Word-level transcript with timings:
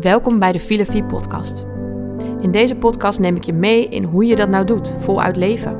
Welkom 0.00 0.38
bij 0.38 0.52
de 0.52 0.60
Filofie 0.60 1.04
podcast. 1.04 1.64
In 2.40 2.50
deze 2.50 2.76
podcast 2.76 3.20
neem 3.20 3.36
ik 3.36 3.42
je 3.42 3.52
mee 3.52 3.88
in 3.88 4.04
hoe 4.04 4.26
je 4.26 4.36
dat 4.36 4.48
nou 4.48 4.64
doet, 4.64 4.94
voluit 4.98 5.36
leven. 5.36 5.78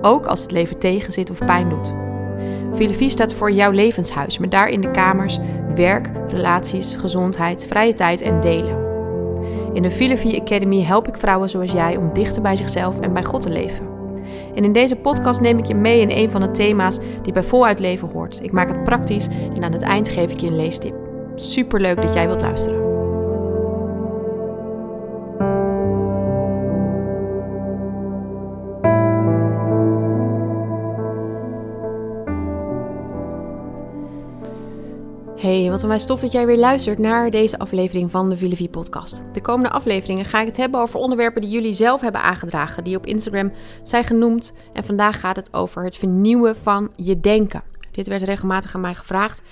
Ook 0.00 0.26
als 0.26 0.42
het 0.42 0.50
leven 0.50 0.78
tegenzit 0.78 1.30
of 1.30 1.38
pijn 1.38 1.68
doet. 1.68 1.94
Filofie 2.74 3.10
staat 3.10 3.34
voor 3.34 3.50
jouw 3.50 3.70
levenshuis, 3.70 4.38
met 4.38 4.50
daarin 4.50 4.80
de 4.80 4.90
kamers 4.90 5.38
werk, 5.74 6.10
relaties, 6.28 6.94
gezondheid, 6.94 7.66
vrije 7.66 7.92
tijd 7.92 8.20
en 8.20 8.40
delen. 8.40 8.78
In 9.72 9.82
de 9.82 9.90
Filofie 9.90 10.40
Academy 10.40 10.82
help 10.82 11.08
ik 11.08 11.16
vrouwen 11.16 11.48
zoals 11.48 11.72
jij 11.72 11.96
om 11.96 12.12
dichter 12.12 12.42
bij 12.42 12.56
zichzelf 12.56 13.00
en 13.00 13.12
bij 13.12 13.24
God 13.24 13.42
te 13.42 13.50
leven. 13.50 13.88
En 14.54 14.64
in 14.64 14.72
deze 14.72 14.96
podcast 14.96 15.40
neem 15.40 15.58
ik 15.58 15.64
je 15.64 15.74
mee 15.74 16.00
in 16.00 16.10
een 16.10 16.30
van 16.30 16.40
de 16.40 16.50
thema's 16.50 16.98
die 17.22 17.32
bij 17.32 17.42
voluit 17.42 17.78
leven 17.78 18.08
hoort. 18.08 18.40
Ik 18.42 18.52
maak 18.52 18.68
het 18.68 18.84
praktisch 18.84 19.28
en 19.54 19.64
aan 19.64 19.72
het 19.72 19.82
eind 19.82 20.08
geef 20.08 20.30
ik 20.30 20.40
je 20.40 20.46
een 20.46 20.56
leestip. 20.56 20.94
Super 21.34 21.80
leuk 21.80 22.02
dat 22.02 22.14
jij 22.14 22.26
wilt 22.26 22.40
luisteren. 22.40 22.85
Wat 35.80 35.88
mij 35.90 35.98
stof 35.98 36.20
dat 36.20 36.32
jij 36.32 36.46
weer 36.46 36.58
luistert 36.58 36.98
naar 36.98 37.30
deze 37.30 37.58
aflevering 37.58 38.10
van 38.10 38.28
de 38.28 38.36
Vilevie 38.36 38.68
podcast. 38.68 39.22
De 39.32 39.40
komende 39.40 39.70
afleveringen 39.70 40.24
ga 40.24 40.40
ik 40.40 40.46
het 40.46 40.56
hebben 40.56 40.80
over 40.80 41.00
onderwerpen 41.00 41.40
die 41.40 41.50
jullie 41.50 41.72
zelf 41.72 42.00
hebben 42.00 42.22
aangedragen, 42.22 42.84
die 42.84 42.96
op 42.96 43.06
Instagram 43.06 43.52
zijn 43.82 44.04
genoemd. 44.04 44.52
En 44.72 44.84
vandaag 44.84 45.20
gaat 45.20 45.36
het 45.36 45.54
over 45.54 45.84
het 45.84 45.96
vernieuwen 45.96 46.56
van 46.56 46.92
je 46.94 47.16
denken. 47.16 47.62
Dit 47.90 48.06
werd 48.06 48.22
regelmatig 48.22 48.74
aan 48.74 48.80
mij 48.80 48.94
gevraagd. 48.94 49.42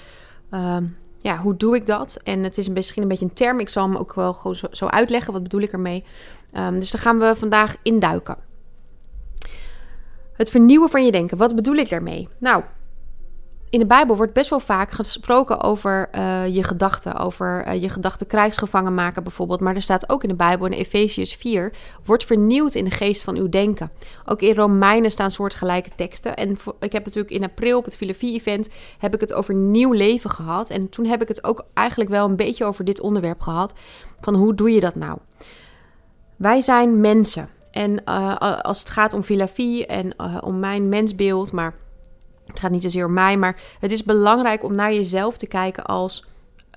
Ehm, 0.51 0.85
ja, 1.19 1.39
hoe 1.39 1.57
doe 1.57 1.77
ik 1.77 1.87
dat? 1.87 2.19
En 2.23 2.43
het 2.43 2.59
is 2.59 2.69
misschien 2.69 3.03
een 3.03 3.09
beetje 3.09 3.25
een 3.25 3.35
term. 3.35 3.61
Ik 3.61 3.69
zal 3.69 3.85
hem 3.85 3.97
ook 3.97 4.15
wel 4.15 4.35
gewoon 4.35 4.57
zo, 4.71 4.87
uitleggen. 4.87 5.33
Wat 5.33 5.43
bedoel 5.43 5.61
ik 5.61 5.73
ermee? 5.73 6.05
Um, 6.53 6.81
dus 6.81 6.91
daar 6.91 7.01
gaan 7.01 7.19
we 7.19 7.35
vandaag 7.37 7.77
induiken. 7.83 8.37
Het 10.33 10.51
vernieuwen 10.51 10.89
van 10.89 11.05
je 11.05 11.11
denken. 11.11 11.37
Wat 11.37 11.55
bedoel 11.55 11.77
ik 11.77 11.89
daarmee? 11.89 12.29
Nou, 12.39 12.63
in 13.75 13.81
de 13.81 13.87
Bijbel 13.87 14.17
wordt 14.17 14.33
best 14.33 14.51
wel 14.51 14.61
vaak 14.61 14.91
gesproken 14.91 15.63
over 15.63 16.09
uh, 16.15 16.55
je 16.55 16.63
gedachten, 16.63 17.17
over 17.17 17.67
uh, 17.67 17.83
je 17.83 17.89
gedachten 17.89 18.27
krijgsgevangen 18.27 18.95
maken 18.95 19.23
bijvoorbeeld. 19.23 19.61
Maar 19.61 19.75
er 19.75 19.83
staat 19.83 20.09
ook 20.09 20.23
in 20.23 20.29
de 20.29 20.35
Bijbel, 20.35 20.67
in 20.67 20.73
Efeziërs 20.73 21.35
4, 21.35 21.73
wordt 22.05 22.25
vernieuwd 22.25 22.75
in 22.75 22.85
de 22.85 22.91
geest 22.91 23.23
van 23.23 23.37
uw 23.37 23.49
denken. 23.49 23.91
Ook 24.25 24.43
in 24.43 24.55
Romeinen 24.55 25.11
staan 25.11 25.31
soortgelijke 25.31 25.91
teksten. 25.97 26.37
En 26.37 26.51
ik 26.81 26.93
heb 26.93 27.05
natuurlijk 27.05 27.35
in 27.35 27.45
april 27.45 27.79
op 27.79 27.85
het 27.85 27.97
Filosofie-event 27.97 28.69
heb 28.99 29.15
ik 29.15 29.21
het 29.21 29.33
over 29.33 29.55
nieuw 29.55 29.93
leven 29.93 30.31
gehad. 30.31 30.71
En 30.71 30.89
toen 30.89 31.07
heb 31.07 31.23
ik 31.23 31.29
het 31.29 31.45
ook 31.45 31.65
eigenlijk 31.73 32.11
wel 32.11 32.29
een 32.29 32.37
beetje 32.37 32.65
over 32.65 32.85
dit 32.85 33.01
onderwerp 33.01 33.41
gehad. 33.41 33.73
Van 34.21 34.35
hoe 34.35 34.55
doe 34.55 34.71
je 34.71 34.81
dat 34.81 34.95
nou? 34.95 35.19
Wij 36.37 36.61
zijn 36.61 37.01
mensen. 37.01 37.49
En 37.71 38.03
uh, 38.05 38.37
als 38.63 38.79
het 38.79 38.91
gaat 38.91 39.13
om 39.13 39.23
filosofie 39.23 39.87
en 39.87 40.15
om 40.43 40.59
mijn 40.59 40.89
mensbeeld, 40.89 41.53
maar 41.53 41.75
het 42.47 42.61
gaat 42.61 42.71
niet 42.71 42.83
zozeer 42.83 43.07
om 43.07 43.13
mij, 43.13 43.37
maar 43.37 43.61
het 43.81 43.93
is 43.93 44.03
belangrijk 44.03 44.65
om 44.65 44.75
naar 44.75 44.95
jezelf 44.95 45.37
te 45.37 45.47
kijken 45.47 45.85
als 45.85 46.25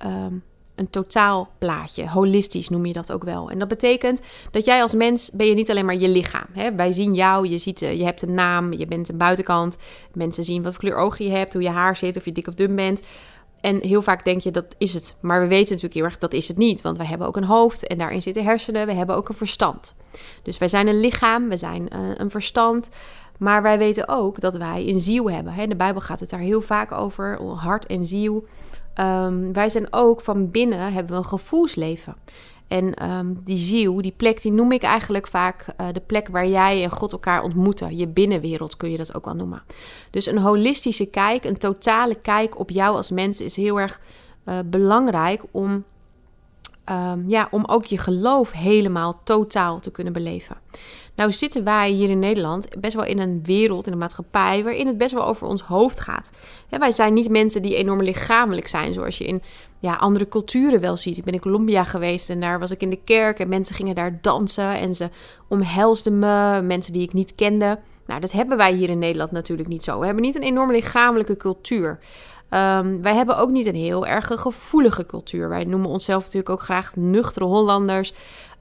um, 0.04 0.42
een 0.78 0.90
totaalplaatje. 0.90 2.08
Holistisch 2.08 2.68
noem 2.68 2.86
je 2.86 2.92
dat 2.92 3.12
ook 3.12 3.24
wel. 3.24 3.50
En 3.50 3.58
dat 3.58 3.68
betekent 3.68 4.20
dat 4.50 4.64
jij 4.64 4.82
als 4.82 4.94
mens 4.94 5.30
ben 5.30 5.46
je 5.46 5.54
niet 5.54 5.70
alleen 5.70 5.84
maar 5.84 5.96
je 5.96 6.08
lichaam. 6.08 6.46
Hè? 6.52 6.74
Wij 6.74 6.92
zien 6.92 7.14
jou, 7.14 7.48
je, 7.48 7.58
ziet, 7.58 7.82
eh, 7.82 7.98
je 7.98 8.04
hebt 8.04 8.22
een 8.22 8.34
naam, 8.34 8.72
je 8.72 8.86
bent 8.86 9.08
een 9.08 9.16
buitenkant. 9.16 9.76
Mensen 10.12 10.44
zien 10.44 10.62
wat 10.62 10.72
voor 10.72 10.82
kleur 10.82 10.96
ogen 10.96 11.24
je 11.24 11.30
hebt, 11.30 11.52
hoe 11.52 11.62
je 11.62 11.68
haar 11.68 11.96
zit, 11.96 12.16
of 12.16 12.24
je 12.24 12.32
dik 12.32 12.46
of 12.46 12.54
dun 12.54 12.76
bent. 12.76 13.00
En 13.60 13.80
heel 13.82 14.02
vaak 14.02 14.24
denk 14.24 14.40
je 14.40 14.50
dat 14.50 14.74
is 14.78 14.94
het. 14.94 15.16
Maar 15.20 15.40
we 15.40 15.46
weten 15.46 15.68
natuurlijk 15.68 15.94
heel 15.94 16.04
erg 16.04 16.18
dat 16.18 16.32
is 16.32 16.48
het 16.48 16.56
niet. 16.56 16.82
Want 16.82 16.96
wij 16.96 17.06
hebben 17.06 17.26
ook 17.26 17.36
een 17.36 17.44
hoofd 17.44 17.86
en 17.86 17.98
daarin 17.98 18.22
zitten 18.22 18.44
hersenen. 18.44 18.86
We 18.86 18.92
hebben 18.92 19.16
ook 19.16 19.28
een 19.28 19.34
verstand. 19.34 19.94
Dus 20.42 20.58
wij 20.58 20.68
zijn 20.68 20.86
een 20.86 21.00
lichaam, 21.00 21.48
we 21.48 21.56
zijn 21.56 21.88
uh, 21.92 22.10
een 22.14 22.30
verstand. 22.30 22.88
Maar 23.38 23.62
wij 23.62 23.78
weten 23.78 24.08
ook 24.08 24.40
dat 24.40 24.56
wij 24.56 24.88
een 24.88 25.00
ziel 25.00 25.30
hebben. 25.30 25.54
In 25.54 25.68
de 25.68 25.76
Bijbel 25.76 26.00
gaat 26.00 26.20
het 26.20 26.30
daar 26.30 26.40
heel 26.40 26.60
vaak 26.60 26.92
over, 26.92 27.42
hart 27.42 27.86
en 27.86 28.06
ziel. 28.06 28.46
Um, 29.00 29.52
wij 29.52 29.68
zijn 29.68 29.86
ook 29.90 30.20
van 30.20 30.50
binnen, 30.50 30.92
hebben 30.92 31.12
we 31.12 31.18
een 31.18 31.24
gevoelsleven. 31.24 32.16
En 32.68 33.10
um, 33.10 33.40
die 33.44 33.58
ziel, 33.58 34.02
die 34.02 34.14
plek, 34.16 34.42
die 34.42 34.52
noem 34.52 34.72
ik 34.72 34.82
eigenlijk 34.82 35.28
vaak 35.28 35.66
uh, 35.80 35.86
de 35.92 36.00
plek 36.00 36.28
waar 36.28 36.46
jij 36.46 36.82
en 36.82 36.90
God 36.90 37.12
elkaar 37.12 37.42
ontmoeten. 37.42 37.96
Je 37.96 38.06
binnenwereld 38.06 38.76
kun 38.76 38.90
je 38.90 38.96
dat 38.96 39.14
ook 39.14 39.24
wel 39.24 39.34
noemen. 39.34 39.62
Dus 40.10 40.26
een 40.26 40.38
holistische 40.38 41.06
kijk, 41.06 41.44
een 41.44 41.58
totale 41.58 42.14
kijk 42.14 42.58
op 42.58 42.70
jou 42.70 42.96
als 42.96 43.10
mens 43.10 43.40
is 43.40 43.56
heel 43.56 43.80
erg 43.80 44.00
uh, 44.44 44.54
belangrijk 44.66 45.44
om, 45.50 45.84
um, 46.90 47.24
ja, 47.28 47.48
om 47.50 47.64
ook 47.64 47.84
je 47.84 47.98
geloof 47.98 48.52
helemaal 48.52 49.20
totaal 49.24 49.80
te 49.80 49.90
kunnen 49.90 50.12
beleven. 50.12 50.56
Nou 51.18 51.32
zitten 51.32 51.64
wij 51.64 51.90
hier 51.90 52.10
in 52.10 52.18
Nederland 52.18 52.68
best 52.80 52.94
wel 52.94 53.04
in 53.04 53.18
een 53.18 53.40
wereld, 53.44 53.86
in 53.86 53.92
een 53.92 53.98
maatschappij, 53.98 54.62
waarin 54.62 54.86
het 54.86 54.98
best 54.98 55.14
wel 55.14 55.26
over 55.26 55.46
ons 55.46 55.62
hoofd 55.62 56.00
gaat. 56.00 56.32
wij 56.68 56.92
zijn 56.92 57.14
niet 57.14 57.28
mensen 57.28 57.62
die 57.62 57.74
enorm 57.74 58.02
lichamelijk 58.02 58.68
zijn, 58.68 58.92
zoals 58.92 59.18
je 59.18 59.24
in 59.24 59.42
ja, 59.78 59.94
andere 59.94 60.28
culturen 60.28 60.80
wel 60.80 60.96
ziet. 60.96 61.16
Ik 61.16 61.24
ben 61.24 61.32
in 61.32 61.40
Colombia 61.40 61.84
geweest 61.84 62.30
en 62.30 62.40
daar 62.40 62.58
was 62.58 62.70
ik 62.70 62.82
in 62.82 62.90
de 62.90 63.00
kerk 63.04 63.38
en 63.38 63.48
mensen 63.48 63.74
gingen 63.74 63.94
daar 63.94 64.18
dansen 64.20 64.78
en 64.78 64.94
ze 64.94 65.10
omhelsden 65.48 66.18
me, 66.18 66.62
mensen 66.62 66.92
die 66.92 67.02
ik 67.02 67.12
niet 67.12 67.34
kende. 67.34 67.78
Nou, 68.06 68.20
dat 68.20 68.32
hebben 68.32 68.56
wij 68.56 68.72
hier 68.72 68.88
in 68.88 68.98
Nederland 68.98 69.30
natuurlijk 69.30 69.68
niet 69.68 69.84
zo. 69.84 69.98
We 69.98 70.04
hebben 70.04 70.22
niet 70.22 70.36
een 70.36 70.42
enorm 70.42 70.70
lichamelijke 70.70 71.36
cultuur. 71.36 71.98
Um, 72.50 73.02
wij 73.02 73.14
hebben 73.14 73.38
ook 73.38 73.50
niet 73.50 73.66
een 73.66 73.74
heel 73.74 74.06
erg 74.06 74.26
gevoelige 74.34 75.06
cultuur. 75.06 75.48
Wij 75.48 75.64
noemen 75.64 75.90
onszelf 75.90 76.22
natuurlijk 76.22 76.50
ook 76.50 76.62
graag 76.62 76.96
nuchtere 76.96 77.44
Hollanders. 77.44 78.12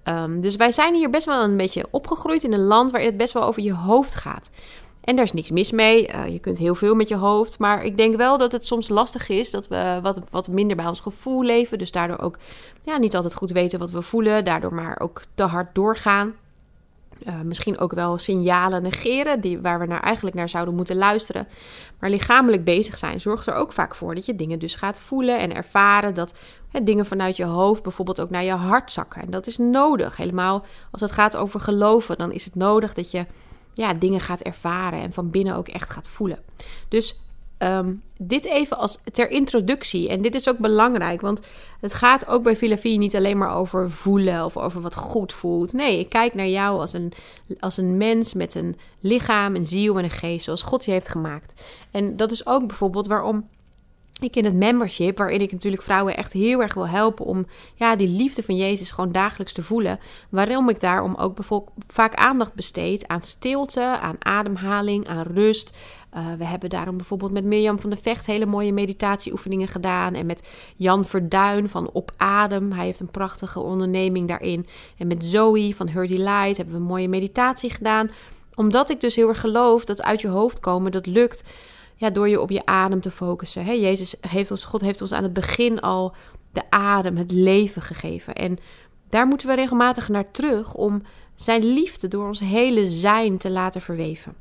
Um, 0.04 0.42
dus 0.42 0.56
wij 0.56 0.72
zijn 0.72 0.96
hier 0.96 1.10
best 1.10 1.26
wel 1.26 1.44
een 1.44 1.58
beetje 1.58 1.86
opgegroeid 1.92 2.44
in 2.44 2.54
een 2.54 2.66
land 2.66 2.92
waarin 2.92 3.10
het 3.10 3.18
best 3.18 3.34
wel 3.34 3.44
over 3.44 3.62
je 3.62 3.74
hoofd 3.74 4.16
gaat. 4.16 4.50
En 5.08 5.16
daar 5.16 5.26
is 5.26 5.34
niks 5.34 5.52
mis 5.52 5.72
mee. 5.72 6.10
Uh, 6.10 6.28
je 6.28 6.40
kunt 6.40 6.58
heel 6.58 6.76
veel 6.76 6.96
met 6.96 7.08
je 7.08 7.16
hoofd. 7.16 7.60
Maar 7.60 7.84
ik 7.84 7.98
denk 7.98 8.16
wel 8.16 8.38
dat 8.38 8.52
het 8.52 8.66
soms 8.66 8.90
lastig 8.90 9.30
is 9.30 9.52
dat 9.52 9.68
we 9.68 10.00
wat, 10.02 10.20
wat 10.32 10.48
minder 10.48 10.76
bij 10.76 10.88
ons 10.88 11.00
gevoel 11.00 11.44
leven. 11.44 11.78
Dus 11.78 11.92
daardoor 11.92 12.20
ook 12.20 12.38
ja, 12.82 12.98
niet 12.98 13.16
altijd 13.16 13.36
goed 13.36 13.52
weten 13.52 13.80
wat 13.80 13.92
we 13.92 14.02
voelen. 14.02 14.46
Daardoor 14.46 14.74
maar 14.74 15.00
ook 15.00 15.22
te 15.36 15.44
hard 15.44 15.76
doorgaan. 15.76 16.34
Uh, 17.26 17.42
misschien 17.42 17.80
ook 17.80 17.94
wel 17.94 18.18
signalen 18.18 18.84
negeren, 18.84 19.42
die, 19.42 19.60
waar 19.60 19.80
we 19.80 19.86
naar 19.86 20.02
eigenlijk 20.02 20.36
naar 20.36 20.50
zouden 20.50 20.76
moeten 20.76 20.96
luisteren. 20.96 21.48
Maar 22.00 22.10
lichamelijk 22.10 22.64
bezig 22.64 22.98
zijn 22.98 23.20
zorgt 23.20 23.48
er 23.48 23.54
ook 23.54 23.74
vaak 23.74 23.96
voor 23.96 24.16
dat 24.16 24.26
je 24.26 24.36
dingen 24.36 24.60
dus 24.60 24.76
gaat 24.76 25.00
voelen 25.00 25.40
en 25.40 25.56
ervaren. 25.56 26.14
Dat 26.14 26.34
dingen 26.84 27.06
vanuit 27.06 27.38
je 27.38 27.46
hoofd 27.46 27.84
bijvoorbeeld 27.84 28.22
ook 28.22 28.30
naar 28.30 28.44
je 28.44 28.52
hart 28.52 28.92
zakken. 28.92 29.22
En 29.22 29.32
dat 29.32 29.48
is 29.48 29.58
nodig. 29.58 30.18
Helemaal 30.18 30.66
als 30.92 31.02
het 31.02 31.12
gaat 31.12 31.36
over 31.36 31.60
geloven, 31.60 32.16
dan 32.16 32.32
is 32.32 32.46
het 32.46 32.56
nodig 32.56 32.94
dat 32.94 33.12
je 33.12 33.26
ja, 33.74 33.94
dingen 33.94 34.22
gaat 34.22 34.42
ervaren 34.42 35.02
en 35.02 35.14
van 35.14 35.30
binnen 35.30 35.56
ook 35.56 35.68
echt 35.68 35.90
gaat 35.90 36.08
voelen. 36.08 36.40
Dus 36.90 37.20
Um, 37.60 38.02
dit 38.18 38.46
even 38.46 38.78
als 38.78 38.98
ter 39.12 39.30
introductie. 39.30 40.10
En 40.10 40.22
dit 40.22 40.36
is 40.36 40.50
ook 40.50 40.58
belangrijk, 40.58 41.22
want 41.22 41.42
het 41.82 41.94
gaat 41.94 42.28
ook 42.28 42.44
bij 42.44 42.56
filosofie 42.56 42.98
niet 42.98 43.16
alleen 43.16 43.38
maar 43.38 43.56
over 43.56 43.92
voelen 43.92 44.46
of 44.46 44.58
over 44.58 44.82
wat 44.82 44.96
goed 44.96 45.34
voelt. 45.34 45.74
Nee, 45.74 46.00
ik 46.00 46.10
kijk 46.10 46.34
naar 46.34 46.48
jou 46.48 46.80
als 46.80 46.94
een, 46.94 47.14
als 47.60 47.78
een 47.78 47.98
mens 47.98 48.34
met 48.34 48.56
een 48.56 48.76
lichaam, 49.00 49.56
een 49.56 49.66
ziel 49.66 49.98
en 49.98 50.04
een 50.04 50.10
geest, 50.10 50.44
zoals 50.44 50.62
God 50.62 50.86
je 50.86 50.92
heeft 50.92 51.08
gemaakt. 51.08 51.64
En 51.92 52.16
dat 52.16 52.32
is 52.32 52.48
ook 52.48 52.68
bijvoorbeeld 52.68 53.08
waarom 53.08 53.48
ik 54.20 54.36
in 54.36 54.46
het 54.46 54.56
membership, 54.56 55.18
waarin 55.18 55.42
ik 55.42 55.52
natuurlijk 55.52 55.84
vrouwen 55.84 56.18
echt 56.18 56.34
heel 56.34 56.62
erg 56.62 56.74
wil 56.74 56.88
helpen 56.88 57.26
om 57.26 57.46
ja, 57.76 57.96
die 57.96 58.08
liefde 58.08 58.44
van 58.44 58.56
Jezus 58.56 58.92
gewoon 58.92 59.12
dagelijks 59.12 59.54
te 59.54 59.64
voelen. 59.64 60.00
Waarom 60.30 60.70
ik 60.70 60.80
daarom 60.80 61.16
ook 61.16 61.36
bijvoorbeeld 61.36 61.74
vaak 61.88 62.16
aandacht 62.16 62.54
besteed 62.54 63.08
aan 63.08 63.22
stilte, 63.22 63.82
aan 64.02 64.16
ademhaling, 64.20 65.08
aan 65.08 65.26
rust. 65.34 65.78
Uh, 66.14 66.34
we 66.38 66.46
hebben 66.46 66.70
daarom 66.70 66.98
bijvoorbeeld 66.98 67.32
met 67.32 67.44
Mirjam 67.44 67.80
van 67.80 67.90
de 67.90 67.98
Vecht 67.98 68.26
hele 68.26 68.46
mooie 68.46 68.74
meditatieoefeningen 68.74 69.68
gedaan. 69.68 70.14
En 70.14 70.26
met 70.26 70.48
Jan 70.76 71.06
Verduin 71.06 71.70
van 71.70 71.90
Op 71.92 72.12
Adem. 72.18 72.72
Hij 72.72 72.86
heeft 72.86 73.00
een 73.00 73.12
prachtige 73.12 73.60
onderneming 73.60 74.28
daarin. 74.28 74.68
En 74.98 75.08
met 75.08 75.26
Zoe 75.26 75.76
van 75.76 75.88
Her 75.88 76.08
Light 76.08 76.58
hebben 76.58 76.76
we 76.76 76.82
een 76.82 76.88
mooie 76.88 77.10
meditatie 77.10 77.70
gedaan. 77.70 78.10
Omdat 78.56 78.90
ik 78.90 79.02
dus 79.02 79.16
heel 79.16 79.28
erg 79.28 79.40
geloof 79.40 79.86
dat 79.86 80.02
uit 80.02 80.22
je 80.22 80.28
hoofd 80.28 80.60
komen, 80.60 80.92
dat 80.92 81.06
lukt 81.06 81.44
ja, 81.98 82.10
door 82.10 82.30
je 82.30 82.42
op 82.42 82.50
je 82.50 82.66
adem 82.66 83.02
te 83.02 83.12
focussen. 83.12 83.66
Hè? 83.66 83.72
Jezus 83.72 84.16
heeft 84.28 84.52
ons, 84.52 84.64
God 84.64 84.82
heeft 84.82 85.02
ons 85.02 85.14
aan 85.14 85.24
het 85.24 85.34
begin 85.34 85.80
al 85.80 86.16
de 86.52 86.64
adem, 86.70 87.18
het 87.18 87.32
leven 87.32 87.82
gegeven. 87.82 88.36
En 88.36 88.58
daar 89.10 89.28
moeten 89.28 89.48
we 89.48 89.56
regelmatig 89.56 90.10
naar 90.10 90.32
terug 90.32 90.74
om 90.74 91.02
zijn 91.36 91.64
liefde 91.66 92.08
door 92.08 92.28
ons 92.28 92.40
hele 92.40 92.88
zijn 92.88 93.38
te 93.38 93.50
laten 93.50 93.82
verweven. 93.82 94.36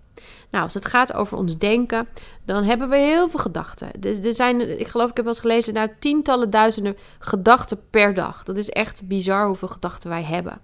Nou, 0.51 0.65
als 0.65 0.75
het 0.75 0.85
gaat 0.85 1.13
over 1.13 1.37
ons 1.37 1.59
denken, 1.59 2.09
dan 2.45 2.65
hebben 2.65 2.89
we 2.89 2.97
heel 2.97 3.29
veel 3.29 3.41
gedachten. 3.41 3.89
Er 4.01 4.35
zijn, 4.35 4.81
ik 4.81 4.87
geloof, 4.87 5.11
ik 5.11 5.17
heb 5.17 5.25
wel 5.25 5.35
eens 5.35 5.43
gelezen, 5.43 5.75
nou, 5.75 5.89
tientallen 5.99 6.51
duizenden 6.51 6.97
gedachten 7.19 7.79
per 7.91 8.15
dag. 8.15 8.43
Dat 8.43 8.57
is 8.57 8.71
echt 8.71 9.09
bizar 9.09 9.47
hoeveel 9.47 9.69
gedachten 9.69 10.11
wij 10.11 10.23
hebben. 10.23 10.61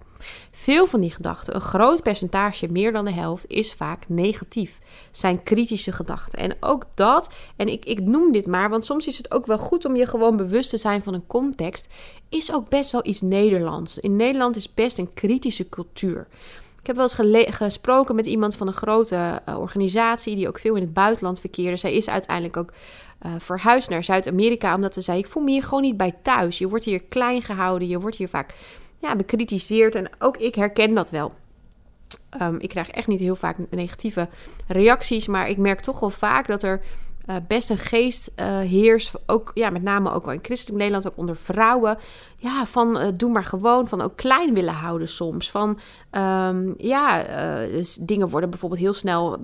Veel 0.51 0.87
van 0.87 1.01
die 1.01 1.11
gedachten, 1.11 1.55
een 1.55 1.61
groot 1.61 2.03
percentage, 2.03 2.67
meer 2.67 2.91
dan 2.91 3.05
de 3.05 3.11
helft, 3.11 3.47
is 3.47 3.73
vaak 3.73 4.03
negatief. 4.07 4.79
Zijn 5.11 5.43
kritische 5.43 5.91
gedachten. 5.91 6.39
En 6.39 6.55
ook 6.59 6.85
dat, 6.93 7.33
en 7.55 7.67
ik, 7.67 7.85
ik 7.85 7.99
noem 7.99 8.31
dit 8.31 8.47
maar, 8.47 8.69
want 8.69 8.85
soms 8.85 9.07
is 9.07 9.17
het 9.17 9.31
ook 9.31 9.45
wel 9.45 9.57
goed 9.57 9.85
om 9.85 9.95
je 9.95 10.07
gewoon 10.07 10.37
bewust 10.37 10.69
te 10.69 10.77
zijn 10.77 11.03
van 11.03 11.13
een 11.13 11.27
context, 11.27 11.87
is 12.29 12.53
ook 12.53 12.69
best 12.69 12.91
wel 12.91 13.05
iets 13.05 13.21
Nederlands. 13.21 13.97
In 13.97 14.15
Nederland 14.15 14.55
is 14.55 14.73
best 14.73 14.97
een 14.97 15.13
kritische 15.13 15.69
cultuur. 15.69 16.27
Ik 16.83 16.89
heb 16.89 16.97
wel 16.97 17.07
eens 17.27 17.55
gesproken 17.55 18.15
met 18.15 18.25
iemand 18.25 18.55
van 18.55 18.67
een 18.67 18.73
grote 18.73 19.41
uh, 19.49 19.59
organisatie 19.59 20.35
die 20.35 20.47
ook 20.47 20.59
veel 20.59 20.75
in 20.75 20.81
het 20.81 20.93
buitenland 20.93 21.39
verkeerde. 21.39 21.77
Zij 21.77 21.93
is 21.93 22.09
uiteindelijk 22.09 22.57
ook 22.57 22.71
uh, 23.25 23.31
verhuisd 23.37 23.89
naar 23.89 24.03
Zuid-Amerika 24.03 24.75
omdat 24.75 24.93
ze 24.93 25.01
zei: 25.01 25.19
Ik 25.19 25.27
voel 25.27 25.43
me 25.43 25.51
hier 25.51 25.63
gewoon 25.63 25.83
niet 25.83 25.97
bij 25.97 26.15
thuis. 26.21 26.57
Je 26.57 26.67
wordt 26.67 26.83
hier 26.83 27.03
klein 27.03 27.41
gehouden, 27.41 27.87
je 27.87 27.99
wordt 27.99 28.15
hier 28.15 28.29
vaak 28.29 28.55
ja, 28.97 29.15
bekritiseerd. 29.15 29.95
En 29.95 30.09
ook 30.19 30.37
ik 30.37 30.55
herken 30.55 30.93
dat 30.93 31.09
wel. 31.09 31.33
Um, 32.41 32.59
ik 32.59 32.69
krijg 32.69 32.89
echt 32.89 33.07
niet 33.07 33.19
heel 33.19 33.35
vaak 33.35 33.57
negatieve 33.69 34.29
reacties, 34.67 35.27
maar 35.27 35.49
ik 35.49 35.57
merk 35.57 35.79
toch 35.79 35.99
wel 35.99 36.09
vaak 36.09 36.47
dat 36.47 36.63
er 36.63 36.81
uh, 37.29 37.35
best 37.47 37.69
een 37.69 37.77
geest 37.77 38.31
uh, 38.35 38.59
heerst. 38.59 39.11
Ook, 39.25 39.51
ja, 39.53 39.69
met 39.69 39.83
name 39.83 40.11
ook 40.11 40.23
wel 40.23 40.33
in 40.33 40.39
christelijk 40.43 40.77
Nederland, 40.77 41.07
ook 41.07 41.17
onder 41.17 41.35
vrouwen. 41.35 41.97
Ja, 42.37 42.65
van 42.65 42.97
uh, 42.97 43.07
doe 43.15 43.31
maar 43.31 43.43
gewoon. 43.43 43.87
Van 43.87 44.01
ook 44.01 44.15
klein 44.15 44.53
willen 44.53 44.73
houden 44.73 45.09
soms. 45.09 45.51
Van 45.51 45.79
um, 46.11 46.73
ja, 46.77 47.23
dus 47.67 47.95
dingen 47.95 48.29
worden 48.29 48.49
bijvoorbeeld 48.49 48.81
heel 48.81 48.93
snel 48.93 49.37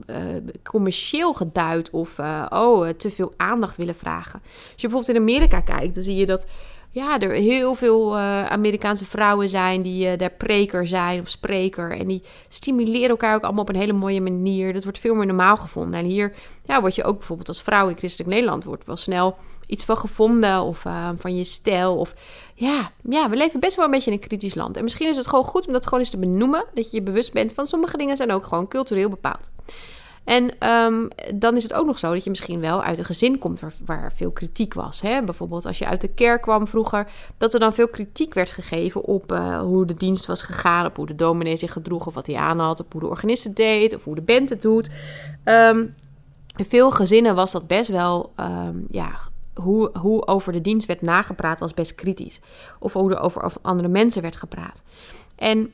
commercieel 0.63 1.33
geduid. 1.33 1.89
Of 1.89 2.19
oh, 2.49 2.87
te 2.87 3.11
veel 3.11 3.33
aandacht 3.37 3.77
willen 3.77 3.95
vragen. 3.95 4.41
Als 4.43 4.81
je 4.81 4.87
bijvoorbeeld 4.87 5.15
in 5.15 5.21
Amerika 5.21 5.59
kijkt, 5.59 5.95
dan 5.95 6.03
zie 6.03 6.15
je 6.15 6.25
dat 6.25 6.47
ja, 6.91 7.19
er 7.19 7.31
heel 7.31 7.75
veel 7.75 8.17
uh, 8.17 8.45
Amerikaanse 8.45 9.05
vrouwen 9.05 9.49
zijn 9.49 9.81
die 9.81 10.11
uh, 10.11 10.17
daar 10.17 10.31
preker 10.31 10.87
zijn 10.87 11.19
of 11.19 11.29
spreker. 11.29 11.91
En 11.91 12.07
die 12.07 12.23
stimuleren 12.47 13.09
elkaar 13.09 13.35
ook 13.35 13.43
allemaal 13.43 13.61
op 13.61 13.69
een 13.69 13.75
hele 13.75 13.93
mooie 13.93 14.21
manier. 14.21 14.73
Dat 14.73 14.83
wordt 14.83 14.99
veel 14.99 15.15
meer 15.15 15.25
normaal 15.25 15.57
gevonden. 15.57 15.99
En 15.99 16.05
hier 16.05 16.33
ja, 16.65 16.81
word 16.81 16.95
je 16.95 17.03
ook 17.03 17.17
bijvoorbeeld 17.17 17.47
als 17.47 17.61
vrouw 17.61 17.89
in 17.89 17.97
christelijk 17.97 18.29
Nederland... 18.29 18.63
wordt 18.63 18.85
wel 18.85 18.95
snel 18.95 19.37
iets 19.67 19.85
van 19.85 19.97
gevonden 19.97 20.61
of 20.61 20.85
uh, 20.85 21.09
van 21.15 21.35
je 21.35 21.43
stijl. 21.43 21.97
Of 21.97 22.13
ja, 22.55 22.91
ja, 23.09 23.29
we 23.29 23.35
leven 23.35 23.59
best 23.59 23.75
wel 23.75 23.85
een 23.85 23.91
beetje 23.91 24.11
in 24.11 24.17
een 24.17 24.27
kritisch 24.27 24.55
land. 24.55 24.77
En 24.77 24.83
misschien 24.83 25.09
is 25.09 25.17
het 25.17 25.27
gewoon 25.27 25.45
goed 25.45 25.67
om 25.67 25.73
dat 25.73 25.83
gewoon 25.83 25.99
eens 25.99 26.09
te 26.09 26.17
benoemen. 26.17 26.65
Dat 26.73 26.91
je 26.91 26.97
je 26.97 27.03
bewust 27.03 27.33
bent 27.33 27.53
van 27.53 27.67
sommige 27.67 27.97
dingen 27.97 28.17
zijn 28.17 28.31
ook 28.31 28.43
gewoon 28.45 28.67
cultureel 28.67 29.09
bepaald. 29.09 29.49
En 30.29 30.69
um, 30.69 31.07
dan 31.35 31.55
is 31.55 31.63
het 31.63 31.73
ook 31.73 31.85
nog 31.85 31.99
zo 31.99 32.13
dat 32.13 32.23
je 32.23 32.29
misschien 32.29 32.59
wel 32.59 32.83
uit 32.83 32.97
een 32.97 33.05
gezin 33.05 33.37
komt 33.37 33.59
waar, 33.59 33.73
waar 33.85 34.11
veel 34.15 34.31
kritiek 34.31 34.73
was. 34.73 35.01
Hè? 35.01 35.23
Bijvoorbeeld 35.23 35.65
als 35.65 35.77
je 35.77 35.85
uit 35.85 36.01
de 36.01 36.07
kerk 36.07 36.41
kwam 36.41 36.67
vroeger, 36.67 37.07
dat 37.37 37.53
er 37.53 37.59
dan 37.59 37.73
veel 37.73 37.87
kritiek 37.87 38.33
werd 38.33 38.51
gegeven 38.51 39.03
op 39.03 39.31
uh, 39.31 39.59
hoe 39.59 39.85
de 39.85 39.93
dienst 39.93 40.25
was 40.25 40.41
gegaan, 40.41 40.85
op 40.85 40.95
hoe 40.95 41.05
de 41.05 41.15
dominee 41.15 41.57
zich 41.57 41.73
gedroeg 41.73 42.07
of 42.07 42.13
wat 42.13 42.27
hij 42.27 42.35
aan 42.35 42.59
had, 42.59 42.79
op 42.79 42.91
hoe 42.91 43.01
de 43.01 43.07
organist 43.07 43.43
het 43.43 43.55
deed 43.55 43.95
of 43.95 44.03
hoe 44.03 44.15
de 44.15 44.21
band 44.21 44.49
het 44.49 44.61
doet. 44.61 44.89
Um, 45.45 45.95
in 46.55 46.65
veel 46.65 46.91
gezinnen 46.91 47.35
was 47.35 47.51
dat 47.51 47.67
best 47.67 47.89
wel, 47.89 48.33
um, 48.39 48.85
ja, 48.89 49.11
hoe, 49.53 49.97
hoe 49.97 50.27
over 50.27 50.53
de 50.53 50.61
dienst 50.61 50.87
werd 50.87 51.01
nagepraat 51.01 51.59
was 51.59 51.73
best 51.73 51.95
kritisch. 51.95 52.39
Of 52.79 52.93
hoe 52.93 53.11
er 53.11 53.19
over 53.19 53.51
andere 53.61 53.89
mensen 53.89 54.21
werd 54.21 54.35
gepraat. 54.35 54.83
En 55.35 55.71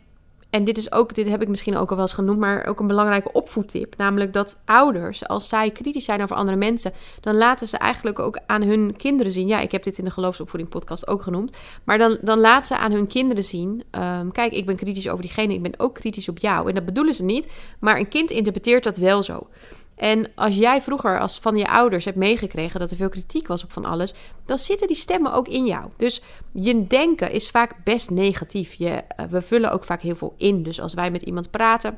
en 0.56 0.64
dit 0.64 0.78
is 0.78 0.92
ook, 0.92 1.16
dit 1.16 1.30
heb 1.30 1.42
ik 1.42 1.48
misschien 1.48 1.78
ook 1.78 1.90
al 1.90 1.96
wel 1.96 2.06
eens 2.06 2.14
genoemd, 2.14 2.40
maar 2.40 2.66
ook 2.66 2.80
een 2.80 2.88
belangrijke 2.88 3.32
opvoedtip. 3.32 3.98
Namelijk 3.98 4.34
dat 4.34 4.58
ouders, 4.66 5.28
als 5.28 5.48
zij 5.48 5.72
kritisch 5.72 6.06
zijn 6.06 6.22
over 6.22 6.36
andere 6.36 6.58
mensen, 6.58 6.92
dan 7.22 7.36
laten 7.36 7.68
ze 7.68 7.78
eigenlijk 7.78 8.20
ook 8.20 8.40
aan 8.46 8.62
hun 8.62 8.96
kinderen 8.98 9.32
zien. 9.32 9.48
Ja, 9.48 9.60
ik 9.60 9.72
heb 9.72 9.84
dit 9.84 9.98
in 9.98 10.04
de 10.04 10.12
geloofsopvoeding 10.12 10.70
podcast 10.70 11.08
ook 11.08 11.22
genoemd. 11.22 11.58
Maar 11.84 11.98
dan, 11.98 12.18
dan 12.22 12.40
laten 12.40 12.66
ze 12.66 12.78
aan 12.78 12.92
hun 12.92 13.08
kinderen 13.08 13.44
zien: 13.44 13.84
um, 13.92 14.32
kijk, 14.32 14.52
ik 14.52 14.66
ben 14.66 14.76
kritisch 14.76 15.10
over 15.10 15.22
diegene, 15.22 15.54
ik 15.54 15.62
ben 15.62 15.80
ook 15.80 15.94
kritisch 15.94 16.30
op 16.30 16.38
jou. 16.38 16.68
En 16.70 16.76
dat 16.76 16.86
bedoelen 16.86 17.14
ze 17.14 17.24
niet, 17.24 17.52
maar 17.80 17.98
een 17.98 18.10
kind 18.10 18.32
interpreteert 18.32 18.84
dat 18.84 18.98
wel 18.98 19.24
zo. 19.24 19.48
En 19.96 20.32
als 20.36 20.56
jij 20.56 20.82
vroeger 20.82 21.20
als 21.20 21.40
van 21.40 21.58
je 21.58 21.70
ouders 21.70 22.06
hebt 22.06 22.18
meegekregen 22.18 22.80
dat 22.80 22.92
er 22.92 22.98
veel 22.98 23.10
kritiek 23.10 23.48
was 23.48 23.64
op 23.64 23.72
van 23.72 23.86
alles, 23.86 24.14
dan 24.46 24.58
zitten 24.58 24.88
die 24.88 24.96
stemmen 24.96 25.34
ook 25.34 25.48
in 25.48 25.66
jou. 25.66 25.90
Dus 25.98 26.22
je 26.52 26.88
denken 26.88 27.32
is 27.32 27.50
vaak 27.50 27.84
best 27.84 28.10
negatief. 28.10 28.74
Je, 28.74 28.90
eh, 28.90 29.26
we 29.26 29.42
vullen 29.42 29.72
ook 29.72 29.84
vaak 29.84 30.02
heel 30.02 30.16
veel 30.16 30.34
in. 30.38 30.64
Dus 30.64 30.82
als 30.82 30.94
wij 30.94 31.12
met 31.12 31.22
iemand 31.22 31.52
praten, 31.52 31.98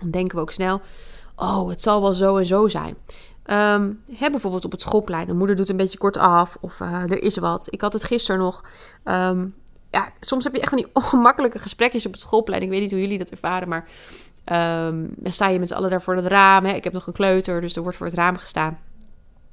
dan 0.00 0.10
denken 0.10 0.36
we 0.36 0.42
ook 0.42 0.52
snel: 0.52 0.80
oh, 1.36 1.68
het 1.68 1.82
zal 1.82 2.02
wel 2.02 2.12
zo 2.12 2.36
en 2.36 2.46
zo 2.46 2.68
zijn. 2.68 2.96
Um, 3.46 4.02
hè, 4.14 4.30
bijvoorbeeld 4.30 4.64
op 4.64 4.70
het 4.70 4.80
schoolplein. 4.80 5.26
De 5.26 5.34
moeder 5.34 5.56
doet 5.56 5.68
een 5.68 5.76
beetje 5.76 5.98
kort 5.98 6.16
af 6.16 6.56
of 6.60 6.80
uh, 6.80 7.02
er 7.02 7.22
is 7.22 7.36
wat. 7.36 7.66
Ik 7.70 7.80
had 7.80 7.92
het 7.92 8.04
gisteren 8.04 8.40
nog. 8.40 8.64
Um, 9.04 9.54
ja, 9.90 10.12
soms 10.20 10.44
heb 10.44 10.54
je 10.54 10.60
echt 10.60 10.68
van 10.68 10.78
die 10.78 10.90
ongemakkelijke 11.02 11.58
gesprekjes 11.58 12.06
op 12.06 12.12
het 12.12 12.20
schoolplein. 12.20 12.62
Ik 12.62 12.68
weet 12.68 12.80
niet 12.80 12.90
hoe 12.90 13.00
jullie 13.00 13.18
dat 13.18 13.30
ervaren, 13.30 13.68
maar 13.68 13.88
Um, 14.44 15.14
dan 15.16 15.32
sta 15.32 15.48
je 15.48 15.58
met 15.58 15.68
z'n 15.68 15.74
allen 15.74 15.90
daar 15.90 16.02
voor 16.02 16.16
het 16.16 16.26
raam. 16.26 16.64
Hè. 16.64 16.72
Ik 16.72 16.84
heb 16.84 16.92
nog 16.92 17.06
een 17.06 17.12
kleuter, 17.12 17.60
dus 17.60 17.76
er 17.76 17.82
wordt 17.82 17.96
voor 17.96 18.06
het 18.06 18.16
raam 18.16 18.36
gestaan. 18.36 18.78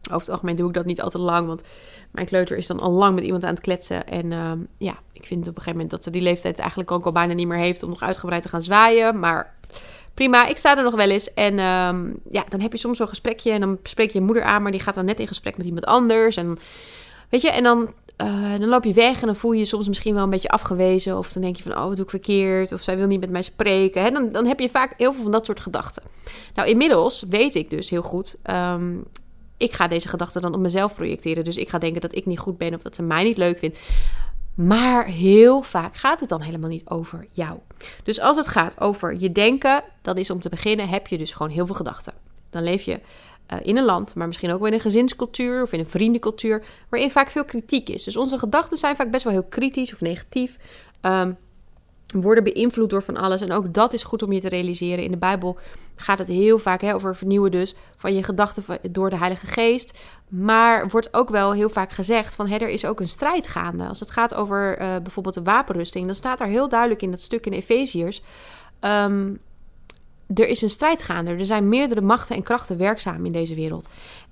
Over 0.04 0.20
het 0.20 0.30
algemeen 0.30 0.56
doe 0.56 0.68
ik 0.68 0.74
dat 0.74 0.86
niet 0.86 1.02
al 1.02 1.10
te 1.10 1.18
lang, 1.18 1.48
want 1.48 1.64
mijn 2.12 2.26
kleuter 2.26 2.58
is 2.58 2.68
dan 2.68 2.80
al 2.80 2.92
lang 2.92 3.16
met 3.16 3.24
iemand 3.24 3.44
aan 3.44 3.54
het 3.54 3.62
kletsen. 3.62 4.08
En 4.08 4.32
um, 4.32 4.68
ja, 4.78 4.98
ik 5.12 5.26
vind 5.26 5.42
op 5.42 5.48
een 5.48 5.54
gegeven 5.54 5.72
moment 5.72 5.90
dat 5.90 6.04
ze 6.04 6.10
die 6.10 6.22
leeftijd 6.22 6.60
eigenlijk 6.60 6.92
ook 6.92 7.06
al 7.06 7.12
bijna 7.12 7.34
niet 7.34 7.48
meer 7.48 7.58
heeft 7.58 7.84
om 7.84 7.90
nog 7.90 8.02
uitgebreid 8.02 8.42
te 8.42 8.50
gaan 8.50 8.62
zwaaien. 8.62 9.20
Maar 9.20 9.54
prima, 10.14 10.48
ik 10.48 10.58
sta 10.58 10.78
er 10.78 10.84
nog 10.84 10.96
wel 10.96 11.10
eens. 11.10 11.34
En 11.34 11.60
um, 11.60 12.20
ja, 12.32 12.46
dan 12.50 12.60
heb 12.60 12.72
je 12.72 12.78
soms 12.78 12.98
zo'n 12.98 13.08
gesprekje 13.08 13.52
en 13.52 13.62
dan 13.62 13.78
spreek 13.84 14.12
je 14.12 14.20
je 14.20 14.26
moeder 14.26 14.44
aan, 14.44 14.62
maar 14.62 14.72
die 14.72 14.82
gaat 14.82 14.96
dan 14.96 15.06
net 15.06 15.20
in 15.20 15.28
gesprek 15.28 15.58
met 15.58 15.66
iemand 15.66 15.86
anders. 15.86 16.38
En 16.38 16.58
weet 17.30 17.42
je, 17.42 17.52
en 17.52 17.64
dan 17.64 17.94
uh, 18.22 18.60
dan 18.60 18.70
loop 18.70 18.84
je 18.84 18.94
weg 18.94 19.22
en 19.22 19.26
dan 19.26 19.36
voel 19.36 19.52
je 19.52 19.60
je 19.60 19.66
soms 19.66 19.88
misschien 19.88 20.14
wel 20.14 20.24
een 20.24 20.30
beetje 20.30 20.50
afgewezen. 20.50 21.18
Of 21.18 21.32
dan 21.32 21.42
denk 21.42 21.56
je 21.56 21.64
van, 21.64 21.78
oh, 21.78 21.84
wat 21.84 21.96
doe 21.96 22.04
ik 22.04 22.10
verkeerd? 22.10 22.72
Of 22.72 22.82
zij 22.82 22.98
wil 22.98 23.08
niet 23.08 23.20
met 23.20 23.30
mij 23.30 23.42
spreken. 23.42 24.02
Hè? 24.02 24.12
Dan, 24.12 24.32
dan 24.32 24.46
heb 24.46 24.60
je 24.60 24.70
vaak 24.70 24.94
heel 24.98 25.14
veel 25.14 25.24
van 25.24 25.32
dat 25.32 25.46
soort 25.46 25.60
gedachten. 25.60 26.04
Nou, 26.56 26.70
inmiddels 26.70 27.26
weet 27.30 27.56
ik 27.56 27.70
dus 27.70 27.90
heel 27.90 28.02
goed... 28.02 28.36
Um, 28.50 29.06
ik 29.58 29.74
ga 29.74 29.88
deze 29.88 30.08
gedachten 30.08 30.42
dan 30.42 30.54
op 30.54 30.60
mezelf 30.60 30.96
projecteren. 30.96 31.44
Dus 31.44 31.58
ik 31.58 31.70
ga 31.70 31.78
denken 31.78 32.02
dat 32.02 32.16
ik 32.16 32.26
niet 32.26 32.40
goed 32.40 32.58
ben 32.58 32.74
of 32.74 32.82
dat 32.82 32.96
ze 32.96 33.02
mij 33.02 33.24
niet 33.24 33.38
leuk 33.38 33.58
vindt. 33.58 33.80
Maar 34.54 35.06
heel 35.06 35.62
vaak 35.62 35.96
gaat 35.96 36.20
het 36.20 36.30
dan 36.30 36.42
helemaal 36.42 36.70
niet 36.70 36.90
over 36.90 37.28
jou. 37.30 37.58
Dus 38.04 38.20
als 38.20 38.38
het 38.38 38.48
gaat 38.48 38.82
over 38.82 39.16
je 39.20 39.32
denken, 39.32 39.84
dan 40.02 40.18
is 40.18 40.30
om 40.30 40.40
te 40.40 40.50
beginnen 40.50 40.90
heb 40.90 41.08
je 41.08 41.18
dus 41.18 41.34
gewoon 41.34 41.52
heel 41.52 41.66
veel 41.66 41.76
gedachten. 41.76 42.14
Dan 42.50 42.64
leef 42.64 42.84
je 42.84 43.00
uh, 43.54 43.60
in 43.62 43.78
een 43.78 43.86
land, 43.86 44.16
maar 44.16 44.28
misschien 44.28 44.52
ook 44.52 44.60
wel 44.60 44.68
in 44.68 44.74
een 44.74 44.80
gezinscultuur 44.80 45.62
of 45.62 45.74
in 45.74 45.80
een 45.80 45.86
vriendencultuur, 45.86 46.64
waarin 46.90 47.12
vaak 47.12 47.30
veel 47.30 47.46
kritiek 47.46 47.90
is. 47.90 48.04
Dus 48.04 48.18
onze 48.18 48.38
gedachten 48.38 48.78
zijn 48.78 48.96
vaak 48.96 49.12
best 49.12 49.24
wel 49.24 49.34
heel 49.34 49.44
kritisch 49.50 49.94
of 49.94 50.02
negatief. 50.02 50.58
Um, 51.02 51.38
worden 52.14 52.44
beïnvloed 52.44 52.90
door 52.90 53.04
van 53.04 53.18
alles. 53.18 53.42
En 53.42 53.52
ook 53.52 53.74
dat 53.74 53.94
is 53.94 54.04
goed 54.04 54.24
om 54.24 54.32
je 54.32 54.42
te 54.42 54.50
realiseren. 54.50 55.04
In 55.04 55.12
de 55.12 55.18
Bijbel 55.18 55.58
gaat 55.96 56.20
het 56.20 56.28
heel 56.28 56.60
vaak 56.60 56.82
hè, 56.82 56.94
over 56.94 57.16
vernieuwen 57.16 57.52
dus 57.52 57.76
van 57.96 58.16
je 58.16 58.24
gedachten 58.24 58.64
door 58.92 59.10
de 59.10 59.18
Heilige 59.18 59.46
Geest. 59.46 60.00
Maar 60.28 60.88
wordt 60.88 61.14
ook 61.14 61.30
wel 61.30 61.54
heel 61.54 61.70
vaak 61.70 61.92
gezegd 61.92 62.36
van 62.36 62.50
er 62.50 62.70
is 62.70 62.86
ook 62.86 63.00
een 63.00 63.10
strijd 63.10 63.48
gaande. 63.48 63.88
Als 63.88 64.00
het 64.00 64.12
gaat 64.12 64.34
over 64.34 64.82
uh, 64.82 64.88
bijvoorbeeld 65.04 65.36
de 65.36 65.44
wapenrusting, 65.44 66.06
dan 66.06 66.16
staat 66.16 66.42
er 66.42 66.48
heel 66.48 66.70
duidelijk 66.70 67.02
in 67.02 67.12
dat 67.12 67.22
stuk 67.22 67.46
in 67.46 67.54
Efeziërs... 67.54 68.22
Um, 68.82 69.38
er 70.34 70.48
is 70.48 70.62
een 70.62 70.70
strijd 70.70 71.04
gaande. 71.04 71.32
Er 71.32 71.46
zijn 71.46 71.70
meerdere 71.70 72.02
machten 72.02 72.36
en 72.36 72.44
krachten 72.44 72.78
werkzaam 72.78 73.26
in 73.26 73.32
deze 73.32 73.56
wereld. 73.56 73.90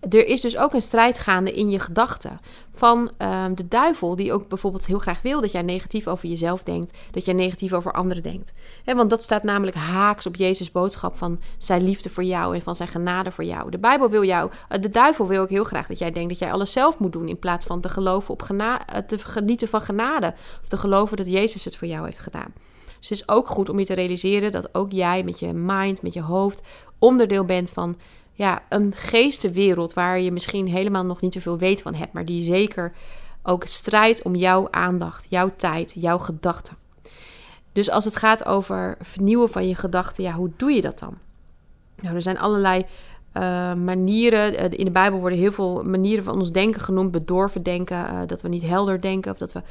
Er 0.10 0.28
is 0.28 0.42
dus 0.42 0.58
ook 0.58 0.74
een 0.74 0.82
strijd 0.82 1.20
gaande 1.20 1.52
in 1.52 1.70
je 1.70 1.80
gedachten. 1.80 2.40
Van 2.74 3.12
uh, 3.22 3.46
de 3.56 3.68
duivel, 3.68 4.16
die 4.16 4.34
ook 4.34 4.48
bijvoorbeeld 4.48 4.86
heel 4.86 5.00
graag 5.00 5.22
wil 5.22 5.42
dat 5.42 5.52
jij 5.52 5.62
negatief 5.62 6.08
over 6.08 6.30
jezelf 6.30 6.64
denkt. 6.64 6.98
Dat 7.12 7.26
jij 7.26 7.34
negatief 7.34 7.74
over 7.74 7.92
anderen 7.92 8.24
denkt. 8.24 8.54
Want 8.86 9.10
dat 9.10 9.24
staat 9.24 9.44
namelijk 9.44 9.78
haaks 9.78 10.26
op 10.26 10.36
Jezus' 10.36 10.72
boodschap 10.72 11.18
van 11.18 11.40
zijn 11.58 11.84
liefde 11.84 12.10
voor 12.10 12.24
jou 12.24 12.56
en 12.56 12.62
van 12.62 12.76
zijn 12.76 12.90
genade 12.90 13.32
voor 13.32 13.44
jou. 13.44 13.72
De 13.72 13.80
Bijbel 13.80 14.10
wil 14.10 14.24
jou, 14.24 14.52
uh, 14.52 14.82
de 14.82 14.90
duivel 14.90 15.28
wil 15.28 15.42
ook 15.42 15.50
heel 15.50 15.64
graag 15.64 15.88
dat 15.88 16.00
jij 16.00 16.12
denkt 16.12 16.30
dat 16.30 16.40
jij 16.40 16.52
alles 16.52 16.72
zelf 16.72 17.00
moet 17.00 17.14
doen. 17.14 17.28
In 17.28 17.40
plaats 17.40 17.66
van 17.66 17.82
te 17.82 17.90
geloven 17.90 18.34
op 18.34 18.42
genade, 18.42 18.84
uh, 18.94 18.98
te 18.98 19.18
genieten 19.18 19.68
van 19.68 19.82
genade. 19.82 20.34
Of 20.62 20.68
te 20.68 20.78
geloven 20.78 21.18
dat 21.18 21.30
Jezus 21.30 21.66
het 21.66 21.76
voor 21.76 21.88
jou 21.88 22.06
heeft 22.06 22.20
gedaan. 22.20 22.54
Dus 23.00 23.10
het 23.10 23.20
is 23.20 23.28
ook 23.28 23.48
goed 23.48 23.70
om 23.70 23.80
je 23.80 23.86
te 23.86 23.94
realiseren 23.94 24.52
dat 24.52 24.76
ook 24.76 24.92
jij 24.92 25.24
met 25.24 25.40
je 25.40 25.54
mind, 25.54 26.02
met 26.02 26.14
je 26.14 26.22
hoofd, 26.22 26.62
onderdeel 27.00 27.46
bent 27.46 27.72
van 27.72 27.98
ja, 28.34 28.64
een 28.70 28.94
geestenwereld 28.96 29.94
waar 29.94 30.20
je 30.20 30.32
misschien 30.32 30.68
helemaal 30.68 31.06
nog 31.06 31.22
niet 31.22 31.34
zoveel 31.34 31.58
weet 31.58 31.82
van 31.82 31.96
hebt, 31.96 32.14
maar 32.14 32.26
die 32.26 32.44
zeker 32.44 32.94
ook 33.44 33.66
strijdt 33.66 34.22
om 34.22 34.36
jouw 34.36 34.68
aandacht, 34.72 35.28
jouw 35.30 35.52
tijd, 35.56 35.94
jouw 35.96 36.18
gedachten. 36.18 36.78
Dus 37.72 37.90
als 37.90 38.06
het 38.06 38.16
gaat 38.16 38.46
over 38.46 38.98
vernieuwen 39.02 39.50
van 39.50 39.68
je 39.68 39.76
gedachten, 39.76 40.24
ja, 40.24 40.34
hoe 40.34 40.52
doe 40.58 40.72
je 40.72 40.82
dat 40.82 41.00
dan? 41.00 41.18
Nou, 42.02 42.16
er 42.16 42.22
zijn 42.22 42.40
allerlei 42.40 42.86
uh, 43.34 43.74
manieren. 43.74 44.58
Eh, 44.58 44.80
in 44.80 44.86
de 44.86 44.92
Bijbel 44.92 45.20
worden 45.20 45.40
heel 45.40 45.52
veel 45.52 45.84
manieren 45.84 46.24
van 46.24 46.40
ons 46.40 46.52
denken 46.52 46.82
genoemd. 46.82 47.12
Bedorven 47.12 47.64
denken, 47.64 47.98
uh, 47.98 48.22
dat 48.26 48.42
we 48.42 48.48
niet 48.48 48.64
helder 48.64 49.02
denken 49.02 49.32
of 49.32 49.38
dat 49.38 49.54
we 49.54 49.62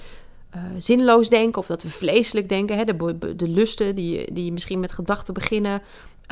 uh, 0.54 0.62
zinloos 0.76 1.28
denken 1.28 1.60
of 1.60 1.66
dat 1.66 1.82
we 1.82 1.88
vleeselijk 1.88 2.48
denken. 2.48 2.76
Hè? 2.76 2.84
De, 2.84 3.36
de 3.36 3.48
lusten 3.48 3.94
die, 3.94 4.32
die 4.32 4.52
misschien 4.52 4.80
met 4.80 4.92
gedachten 4.92 5.34
beginnen. 5.34 5.82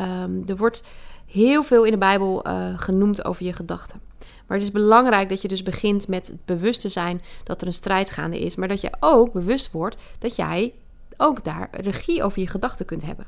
Um, 0.01 0.45
er 0.47 0.57
wordt 0.57 0.83
heel 1.27 1.65
veel 1.65 1.85
in 1.85 1.91
de 1.91 1.99
Bijbel 1.99 2.47
uh, 2.47 2.79
genoemd 2.79 3.25
over 3.25 3.45
je 3.45 3.53
gedachten. 3.53 4.01
Maar 4.19 4.57
het 4.57 4.67
is 4.67 4.73
belangrijk 4.73 5.29
dat 5.29 5.43
je 5.43 5.49
dus 5.49 5.63
begint 5.63 6.09
met 6.09 6.27
het 6.27 6.45
bewust 6.45 6.81
te 6.81 6.89
zijn 6.89 7.23
dat 7.45 7.61
er 7.61 7.67
een 7.67 7.73
strijd 7.73 8.11
gaande 8.11 8.39
is. 8.39 8.57
Maar 8.57 8.69
dat 8.69 8.81
je 8.81 8.93
ook 9.01 9.33
bewust 9.33 9.73
wordt 9.73 9.97
dat 10.19 10.37
jij 10.37 10.73
ook 11.17 11.45
daar 11.45 11.69
regie 11.73 12.23
over 12.23 12.41
je 12.41 12.49
gedachten 12.49 12.87
kunt 12.87 13.05
hebben. 13.05 13.27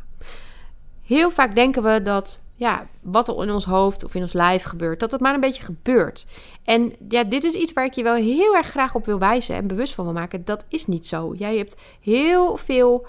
Heel 1.06 1.30
vaak 1.30 1.54
denken 1.54 1.82
we 1.82 2.02
dat 2.02 2.40
ja, 2.54 2.86
wat 3.00 3.28
er 3.28 3.42
in 3.42 3.50
ons 3.50 3.64
hoofd 3.64 4.04
of 4.04 4.14
in 4.14 4.22
ons 4.22 4.32
lijf 4.32 4.62
gebeurt, 4.62 5.00
dat 5.00 5.12
het 5.12 5.20
maar 5.20 5.34
een 5.34 5.40
beetje 5.40 5.62
gebeurt. 5.62 6.26
En 6.64 6.92
ja, 7.08 7.24
dit 7.24 7.44
is 7.44 7.54
iets 7.54 7.72
waar 7.72 7.84
ik 7.84 7.94
je 7.94 8.02
wel 8.02 8.14
heel 8.14 8.56
erg 8.56 8.66
graag 8.66 8.94
op 8.94 9.06
wil 9.06 9.18
wijzen 9.18 9.54
en 9.54 9.66
bewust 9.66 9.94
van 9.94 10.04
wil 10.04 10.12
maken. 10.12 10.44
Dat 10.44 10.66
is 10.68 10.86
niet 10.86 11.06
zo. 11.06 11.34
Jij 11.34 11.56
hebt 11.56 11.76
heel 12.00 12.56
veel 12.56 13.06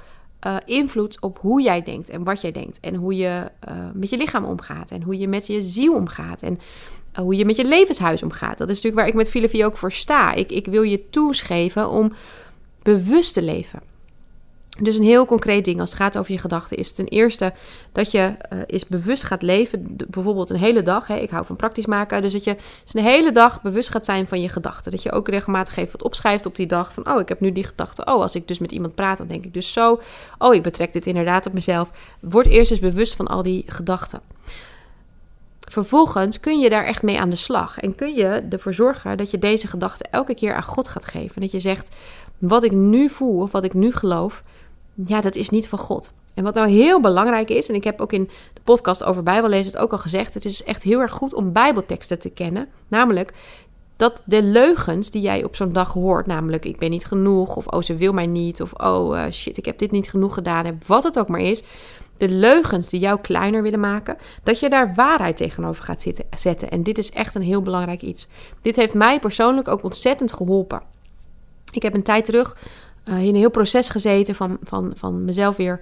uh, 0.48 0.56
invloed 0.66 1.22
op 1.22 1.40
hoe 1.42 1.62
jij 1.62 1.82
denkt 1.82 2.10
en 2.10 2.24
wat 2.24 2.42
jij 2.42 2.52
denkt. 2.52 2.80
En 2.80 2.96
hoe 2.96 3.16
je 3.16 3.52
uh, 3.70 3.76
met 3.94 4.10
je 4.10 4.18
lichaam 4.18 4.46
omgaat 4.46 4.92
en 4.92 5.02
hoe 5.02 5.18
je 5.18 5.28
met 5.28 5.48
je 5.48 5.62
ziel 5.62 5.94
omgaat. 5.94 6.42
En 6.42 6.54
uh, 6.54 7.20
hoe 7.20 7.36
je 7.36 7.46
met 7.46 7.56
je 7.56 7.66
levenshuis 7.66 8.24
omgaat. 8.24 8.58
Dat 8.58 8.70
is 8.70 8.76
natuurlijk 8.76 9.02
waar 9.02 9.08
ik 9.08 9.14
met 9.14 9.30
Filosofie 9.30 9.66
ook 9.66 9.78
voor 9.78 9.92
sta. 9.92 10.34
Ik, 10.34 10.52
ik 10.52 10.66
wil 10.66 10.82
je 10.82 11.10
tools 11.10 11.42
geven 11.42 11.90
om 11.90 12.14
bewust 12.84 13.34
te 13.34 13.42
leven. 13.42 13.82
Dus 14.80 14.98
een 14.98 15.04
heel 15.04 15.26
concreet 15.26 15.66
ding 15.66 15.80
als 15.80 15.90
het 15.90 16.00
gaat 16.00 16.18
over 16.18 16.32
je 16.32 16.38
gedachten 16.38 16.78
is 16.78 16.92
ten 16.92 17.06
eerste 17.06 17.54
dat 17.92 18.12
je 18.12 18.34
uh, 18.70 18.82
bewust 18.88 19.24
gaat 19.24 19.42
leven. 19.42 19.98
Bijvoorbeeld 20.08 20.50
een 20.50 20.60
hele 20.60 20.82
dag. 20.82 21.08
Hè, 21.08 21.16
ik 21.16 21.30
hou 21.30 21.46
van 21.46 21.56
praktisch 21.56 21.86
maken. 21.86 22.22
Dus 22.22 22.32
dat 22.32 22.44
je 22.44 22.56
dus 22.56 22.94
een 22.94 23.04
hele 23.04 23.32
dag 23.32 23.62
bewust 23.62 23.90
gaat 23.90 24.06
zijn 24.06 24.28
van 24.28 24.42
je 24.42 24.50
gedachten. 24.50 24.92
Dat 24.92 25.04
je 25.04 25.12
ook 25.12 25.28
regelmatig 25.28 25.78
even 25.78 25.92
wat 25.92 26.04
opschrijft 26.04 26.46
op 26.46 26.56
die 26.56 26.68
dag. 26.68 26.94
Van 26.94 27.10
oh, 27.10 27.20
ik 27.20 27.30
heb 27.30 27.40
nu 27.40 27.52
die 27.52 27.66
gedachte. 27.66 28.06
Oh, 28.06 28.22
als 28.22 28.36
ik 28.36 28.48
dus 28.48 28.60
met 28.60 28.72
iemand 28.72 28.96
praat, 28.96 29.18
dan 29.18 29.28
denk 29.28 29.46
ik 29.46 29.54
dus 29.54 29.74
zo. 29.74 30.02
Oh, 30.38 30.54
ik 30.54 30.64
betrek 30.64 30.94
dit 30.94 31.08
inderdaad 31.08 31.46
op 31.46 31.54
mezelf. 31.54 31.92
Word 32.20 32.48
eerst 32.48 32.72
eens 32.72 32.80
bewust 32.80 33.16
van 33.16 33.28
al 33.28 33.44
die 33.44 33.64
gedachten. 33.68 34.22
Vervolgens 35.60 36.40
kun 36.40 36.60
je 36.60 36.70
daar 36.70 36.86
echt 36.86 37.04
mee 37.04 37.20
aan 37.20 37.30
de 37.30 37.36
slag. 37.36 37.78
En 37.78 37.96
kun 37.96 38.16
je 38.16 38.46
ervoor 38.50 38.74
zorgen 38.74 39.18
dat 39.18 39.32
je 39.32 39.40
deze 39.40 39.68
gedachten 39.68 40.12
elke 40.12 40.36
keer 40.36 40.54
aan 40.54 40.64
God 40.64 40.88
gaat 40.88 41.06
geven. 41.06 41.42
Dat 41.42 41.52
je 41.52 41.60
zegt: 41.60 41.96
wat 42.38 42.64
ik 42.64 42.72
nu 42.72 43.10
voel 43.10 43.42
of 43.42 43.52
wat 43.52 43.64
ik 43.64 43.74
nu 43.74 43.92
geloof 43.92 44.44
ja, 45.06 45.22
dat 45.22 45.36
is 45.36 45.50
niet 45.50 45.68
van 45.68 45.80
God. 45.80 46.12
En 46.34 46.44
wat 46.44 46.54
nou 46.54 46.70
heel 46.70 47.02
belangrijk 47.02 47.50
is, 47.50 47.70
en 47.70 47.76
ik 47.76 47.84
heb 47.84 48.02
ook 48.02 48.12
in 48.14 48.30
de 48.54 48.62
podcast 48.64 49.04
over 49.04 49.24
Bijbellezen 49.24 49.72
het 49.72 49.82
ook 49.82 49.92
al 49.92 49.98
gezegd, 49.98 50.34
het 50.34 50.46
is 50.46 50.64
echt 50.64 50.84
heel 50.84 51.00
erg 51.00 51.12
goed 51.12 51.34
om 51.34 51.52
Bijbelteksten 51.52 52.20
te 52.20 52.30
kennen. 52.30 52.68
Namelijk 52.88 53.34
dat 53.96 54.22
de 54.26 54.44
leugens 54.44 55.10
die 55.10 55.22
jij 55.22 55.44
op 55.44 55.56
zo'n 55.56 55.74
dag 55.74 55.94
hoort, 55.94 56.26
namelijk 56.26 56.66
ik 56.66 56.78
ben 56.78 56.90
niet 56.90 57.06
genoeg, 57.06 57.56
of 57.56 57.68
oh 57.68 57.82
ze 57.82 57.96
wil 57.96 58.14
mij 58.14 58.28
niet, 58.28 58.62
of 58.62 58.74
oh 58.74 59.16
uh, 59.16 59.24
shit 59.32 59.58
ik 59.58 59.66
heb 59.66 59.78
dit 59.78 59.92
niet 59.92 60.10
genoeg 60.10 60.34
gedaan, 60.34 60.80
wat 60.88 61.04
het 61.04 61.20
ook 61.20 61.28
maar 61.28 61.40
is, 61.40 61.64
de 62.18 62.30
leugens 62.30 62.90
die 62.90 63.00
jou 63.00 63.20
kleiner 63.22 63.62
willen 63.62 63.80
maken, 63.80 64.18
dat 64.44 64.60
je 64.60 64.70
daar 64.70 64.94
waarheid 64.96 65.38
tegenover 65.38 65.84
gaat 65.84 66.02
zitten, 66.02 66.26
zetten. 66.38 66.70
En 66.70 66.82
dit 66.82 66.98
is 66.98 67.12
echt 67.12 67.36
een 67.36 67.42
heel 67.42 67.62
belangrijk 67.62 68.02
iets. 68.02 68.28
Dit 68.62 68.76
heeft 68.76 68.94
mij 68.94 69.20
persoonlijk 69.20 69.68
ook 69.68 69.84
ontzettend 69.84 70.34
geholpen. 70.34 70.82
Ik 71.72 71.82
heb 71.82 71.94
een 71.94 72.04
tijd 72.04 72.26
terug 72.26 72.58
uh, 73.10 73.22
in 73.22 73.28
een 73.28 73.36
heel 73.36 73.50
proces 73.50 73.90
gezeten 73.90 74.36
van, 74.36 74.58
van, 74.64 74.92
van 74.96 75.26
mezelf 75.26 75.56
weer, 75.56 75.80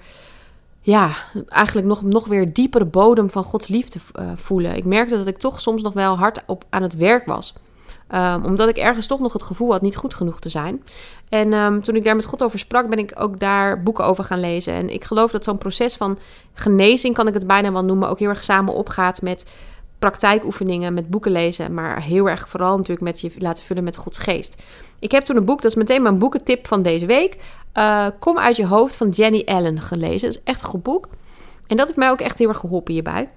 ja, 0.82 1.12
eigenlijk 1.48 1.88
nog, 1.88 2.01
nog 2.01 2.27
weer 2.27 2.53
diepere 2.53 2.86
bodem 2.86 3.29
van 3.29 3.44
Gods 3.44 3.67
liefde 3.67 4.00
uh, 4.20 4.32
voelen. 4.36 4.75
Ik 4.75 4.86
merkte 4.86 5.17
dat 5.17 5.27
ik 5.27 5.38
toch 5.38 5.62
soms 5.62 5.82
nog 5.82 5.94
wel 5.94 6.17
hard 6.17 6.44
op 6.46 6.63
aan 6.70 6.82
het 6.82 6.96
werk 6.96 7.25
was. 7.25 7.53
Um, 8.13 8.46
omdat 8.46 8.70
ik 8.70 8.77
ergens 8.77 9.08
toch 9.08 9.20
nog 9.20 9.34
het 9.34 9.44
gevoel 9.44 9.72
had 9.72 9.82
niet 9.82 9.96
goed 9.96 10.13
genoeg 10.13 10.39
te 10.39 10.50
zijn. 10.50 10.84
En 11.29 11.53
um, 11.53 11.84
toen 11.84 11.96
ik 11.96 12.03
daar 12.03 12.15
met 12.15 12.25
God 12.25 12.44
over 12.44 12.60
sprak, 12.60 12.89
ben 12.89 13.00
ik 13.00 13.12
ook 13.15 13.39
daar 13.39 13.84
boeken 13.84 14.05
over 14.05 14.24
gaan 14.24 14.39
lezen. 14.39 14.74
En 14.74 14.89
ik 14.89 15.03
geloof 15.03 15.32
dat 15.32 15.44
zo'n 15.44 15.58
proces 15.58 15.96
van 15.96 16.17
genezing, 16.53 17.15
kan 17.15 17.27
ik 17.27 17.34
het 17.34 17.48
bijna 17.48 17.72
wel 17.72 17.86
noemen, 17.86 18.10
ook 18.10 18.20
heel 18.20 18.29
erg 18.29 18.44
samen 18.44 18.74
opgaat 18.74 19.22
met 19.22 19.46
praktijkoefeningen, 20.00 20.94
met 20.94 21.10
boeken 21.10 21.32
lezen, 21.32 21.74
maar 21.74 22.02
heel 22.02 22.30
erg 22.30 22.50
vooral 22.50 22.78
natuurlijk 22.78 23.02
met 23.02 23.22
je 23.22 23.32
laten 23.38 23.64
vullen 23.64 23.84
met 23.84 23.98
Gods 23.98 24.18
geest. 24.18 24.64
Ik 25.00 25.12
heb 25.12 25.24
toen 25.24 25.36
een 25.36 25.46
boek, 25.46 25.62
dat 25.62 25.72
is 25.72 25.78
meteen 25.78 26.02
mijn 26.02 26.20
boekentip 26.20 26.68
van 26.68 26.82
deze 26.82 27.06
week. 27.06 27.38
Uh, 27.78 28.08
Kom 28.20 28.38
uit 28.38 28.56
je 28.56 28.66
hoofd 28.66 28.96
van 28.96 29.10
Jenny 29.10 29.42
Allen 29.46 29.82
gelezen. 29.82 30.30
Dat 30.30 30.38
is 30.38 30.44
echt 30.44 30.62
een 30.62 30.68
goed 30.68 30.84
boek. 30.84 31.08
En 31.68 31.78
dat 31.78 31.86
heeft 31.86 31.98
mij 31.98 32.10
ook 32.10 32.20
echt 32.20 32.40
heel 32.40 32.48
erg 32.48 32.58
geholpen 32.58 32.94
hierbij. 32.94 33.30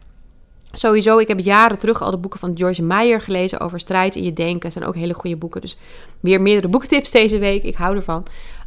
Sowieso, 0.73 1.19
ik 1.19 1.29
heb 1.29 1.41
jaren 1.41 1.79
terug 1.79 2.03
al 2.03 2.11
de 2.11 2.17
boeken 2.17 2.41
van 2.41 2.53
Joyce 2.53 2.83
Meyer 2.83 3.21
gelezen 3.21 3.61
over 3.61 3.81
strijd 3.81 4.17
in 4.17 4.25
je 4.25 4.33
denken. 4.33 4.61
Dat 4.61 4.73
zijn 4.73 4.85
ook 4.85 4.95
hele 4.95 5.15
goede 5.15 5.37
boeken. 5.37 5.61
Dus 5.61 5.77
weer 6.21 6.41
meerdere 6.41 6.69
boekentips 6.69 7.11
deze 7.11 7.38
week. 7.38 7.62
Ik 7.62 7.77
hou 7.77 7.97
ervan. 7.97 8.27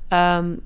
Um, 0.10 0.62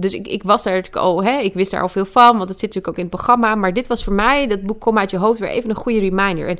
dus 0.00 0.14
ik, 0.14 0.26
ik 0.26 0.42
was 0.42 0.62
daar 0.62 0.88
al, 0.92 1.24
hè, 1.24 1.38
ik 1.38 1.54
wist 1.54 1.70
daar 1.70 1.82
al 1.82 1.88
veel 1.88 2.04
van, 2.04 2.36
want 2.36 2.48
het 2.48 2.58
zit 2.58 2.74
natuurlijk 2.74 2.88
ook 2.88 2.96
in 2.96 3.02
het 3.02 3.14
programma. 3.14 3.54
Maar 3.54 3.72
dit 3.72 3.86
was 3.86 4.04
voor 4.04 4.12
mij, 4.12 4.46
dat 4.46 4.62
boek 4.62 4.80
Kom 4.80 4.98
uit 4.98 5.10
je 5.10 5.18
hoofd, 5.18 5.38
weer 5.38 5.48
even 5.48 5.70
een 5.70 5.76
goede 5.76 5.98
reminder. 5.98 6.48
En 6.48 6.58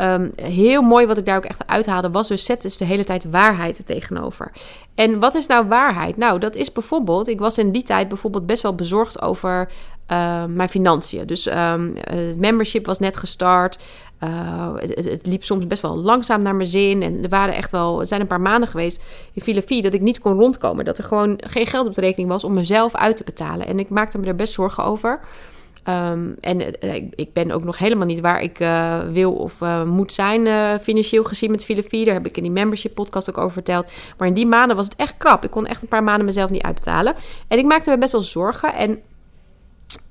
um, 0.00 0.32
heel 0.42 0.82
mooi 0.82 1.06
wat 1.06 1.18
ik 1.18 1.26
daar 1.26 1.36
ook 1.36 1.44
echt 1.44 1.66
uithaalde, 1.66 2.10
was 2.10 2.28
dus 2.28 2.44
zet 2.44 2.62
dus 2.62 2.76
de 2.76 2.84
hele 2.84 3.04
tijd 3.04 3.30
waarheid 3.30 3.86
tegenover. 3.86 4.52
En 4.94 5.20
wat 5.20 5.34
is 5.34 5.46
nou 5.46 5.68
waarheid? 5.68 6.16
Nou, 6.16 6.38
dat 6.38 6.54
is 6.54 6.72
bijvoorbeeld, 6.72 7.28
ik 7.28 7.38
was 7.38 7.58
in 7.58 7.72
die 7.72 7.82
tijd 7.82 8.08
bijvoorbeeld 8.08 8.46
best 8.46 8.62
wel 8.62 8.74
bezorgd 8.74 9.22
over 9.22 9.68
uh, 10.12 10.44
mijn 10.44 10.68
financiën. 10.68 11.26
Dus 11.26 11.46
um, 11.46 11.96
het 12.10 12.38
membership 12.38 12.86
was 12.86 12.98
net 12.98 13.16
gestart. 13.16 13.78
Uh, 14.24 14.74
het, 14.76 15.26
liep 15.26 15.44
soms 15.44 15.66
best 15.66 15.82
wel 15.82 15.96
langzaam 15.96 16.42
naar 16.42 16.54
mijn 16.54 16.68
zin. 16.68 17.02
En 17.02 17.22
er 17.22 17.28
waren 17.28 17.54
echt 17.54 17.72
wel, 17.72 18.00
er 18.00 18.06
zijn 18.06 18.20
een 18.20 18.26
paar 18.26 18.40
maanden 18.40 18.68
geweest 18.68 19.02
in 19.32 19.42
filosofie 19.42 19.82
dat 19.82 19.94
ik 19.94 20.00
niet 20.00 20.20
kon 20.20 20.38
rondkomen. 20.38 20.84
Dat 20.84 20.98
er 20.98 21.04
gewoon 21.04 21.40
geen 21.46 21.66
geld 21.66 21.86
op 21.86 21.94
de 21.94 22.00
rekening 22.00 22.28
was 22.28 22.44
om 22.44 22.54
mezelf 22.54 22.94
uit 22.94 23.16
te 23.16 23.24
betalen. 23.24 23.66
En 23.66 23.78
ik 23.78 23.90
maakte 23.90 24.18
me 24.18 24.26
er 24.26 24.36
best 24.36 24.52
zorgen 24.52 24.84
over. 24.84 25.20
Um, 25.88 26.36
en 26.40 26.60
uh, 26.60 26.94
ik 27.14 27.32
ben 27.32 27.50
ook 27.50 27.64
nog 27.64 27.78
helemaal 27.78 28.06
niet 28.06 28.20
waar 28.20 28.42
ik 28.42 28.60
uh, 28.60 28.98
wil 29.12 29.32
of 29.32 29.60
moet 29.84 30.12
zijn 30.12 30.80
financieel 30.80 31.24
gezien 31.24 31.50
met 31.50 31.64
filosofie. 31.64 32.04
Daar 32.04 32.14
heb 32.14 32.26
ik 32.26 32.36
in 32.36 32.42
die 32.42 32.52
membership 32.52 32.94
podcast 32.94 33.28
ook 33.30 33.38
over 33.38 33.52
verteld. 33.52 33.92
Maar 34.18 34.28
in 34.28 34.34
die 34.34 34.46
maanden 34.46 34.76
was 34.76 34.86
het 34.86 34.96
echt 34.96 35.16
krap. 35.16 35.44
Ik 35.44 35.50
kon 35.50 35.66
echt 35.66 35.82
een 35.82 35.88
paar 35.88 36.04
maanden 36.04 36.24
mezelf 36.24 36.50
niet 36.50 36.62
uitbetalen. 36.62 37.14
En 37.48 37.58
ik 37.58 37.64
maakte 37.64 37.90
me 37.90 37.98
best 37.98 38.12
wel 38.12 38.22
zorgen. 38.22 38.74
En 38.74 39.00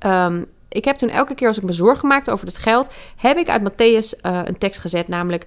um, 0.06 0.46
ik 0.70 0.86
heb 0.86 0.96
toen 0.96 1.10
elke 1.10 1.36
keer 1.36 1.48
als 1.48 1.58
ik 1.58 1.64
me 1.64 1.74
zorgen 1.74 2.08
maakte 2.08 2.32
over 2.32 2.48
het 2.48 2.58
geld, 2.58 2.90
heb 3.16 3.38
ik 3.38 3.50
uit 3.50 3.62
Matthäus 3.62 4.22
uh, 4.22 4.40
een 4.44 4.58
tekst 4.58 4.82
gezet, 4.82 5.08
namelijk... 5.08 5.46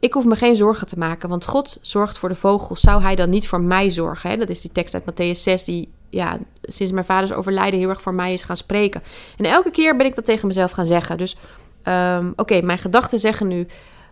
Ik 0.00 0.12
hoef 0.12 0.24
me 0.24 0.36
geen 0.36 0.56
zorgen 0.56 0.86
te 0.86 0.98
maken, 0.98 1.28
want 1.28 1.46
God 1.46 1.78
zorgt 1.82 2.18
voor 2.18 2.28
de 2.28 2.34
vogels. 2.34 2.80
Zou 2.80 3.02
hij 3.02 3.14
dan 3.14 3.30
niet 3.30 3.48
voor 3.48 3.60
mij 3.60 3.90
zorgen? 3.90 4.30
Hè? 4.30 4.36
Dat 4.36 4.48
is 4.48 4.60
die 4.60 4.72
tekst 4.72 4.94
uit 4.94 5.02
Matthäus 5.02 5.40
6, 5.40 5.64
die 5.64 5.88
ja, 6.10 6.38
sinds 6.62 6.92
mijn 6.92 7.04
vaders 7.04 7.32
overlijden 7.32 7.80
heel 7.80 7.88
erg 7.88 8.02
voor 8.02 8.14
mij 8.14 8.32
is 8.32 8.42
gaan 8.42 8.56
spreken. 8.56 9.02
En 9.36 9.44
elke 9.44 9.70
keer 9.70 9.96
ben 9.96 10.06
ik 10.06 10.14
dat 10.14 10.24
tegen 10.24 10.46
mezelf 10.46 10.70
gaan 10.70 10.86
zeggen. 10.86 11.18
Dus 11.18 11.36
um, 11.84 12.32
oké, 12.36 12.60
mijn 12.60 12.78
gedachten 12.78 13.18
zeggen 13.18 13.48
nu... 13.48 13.66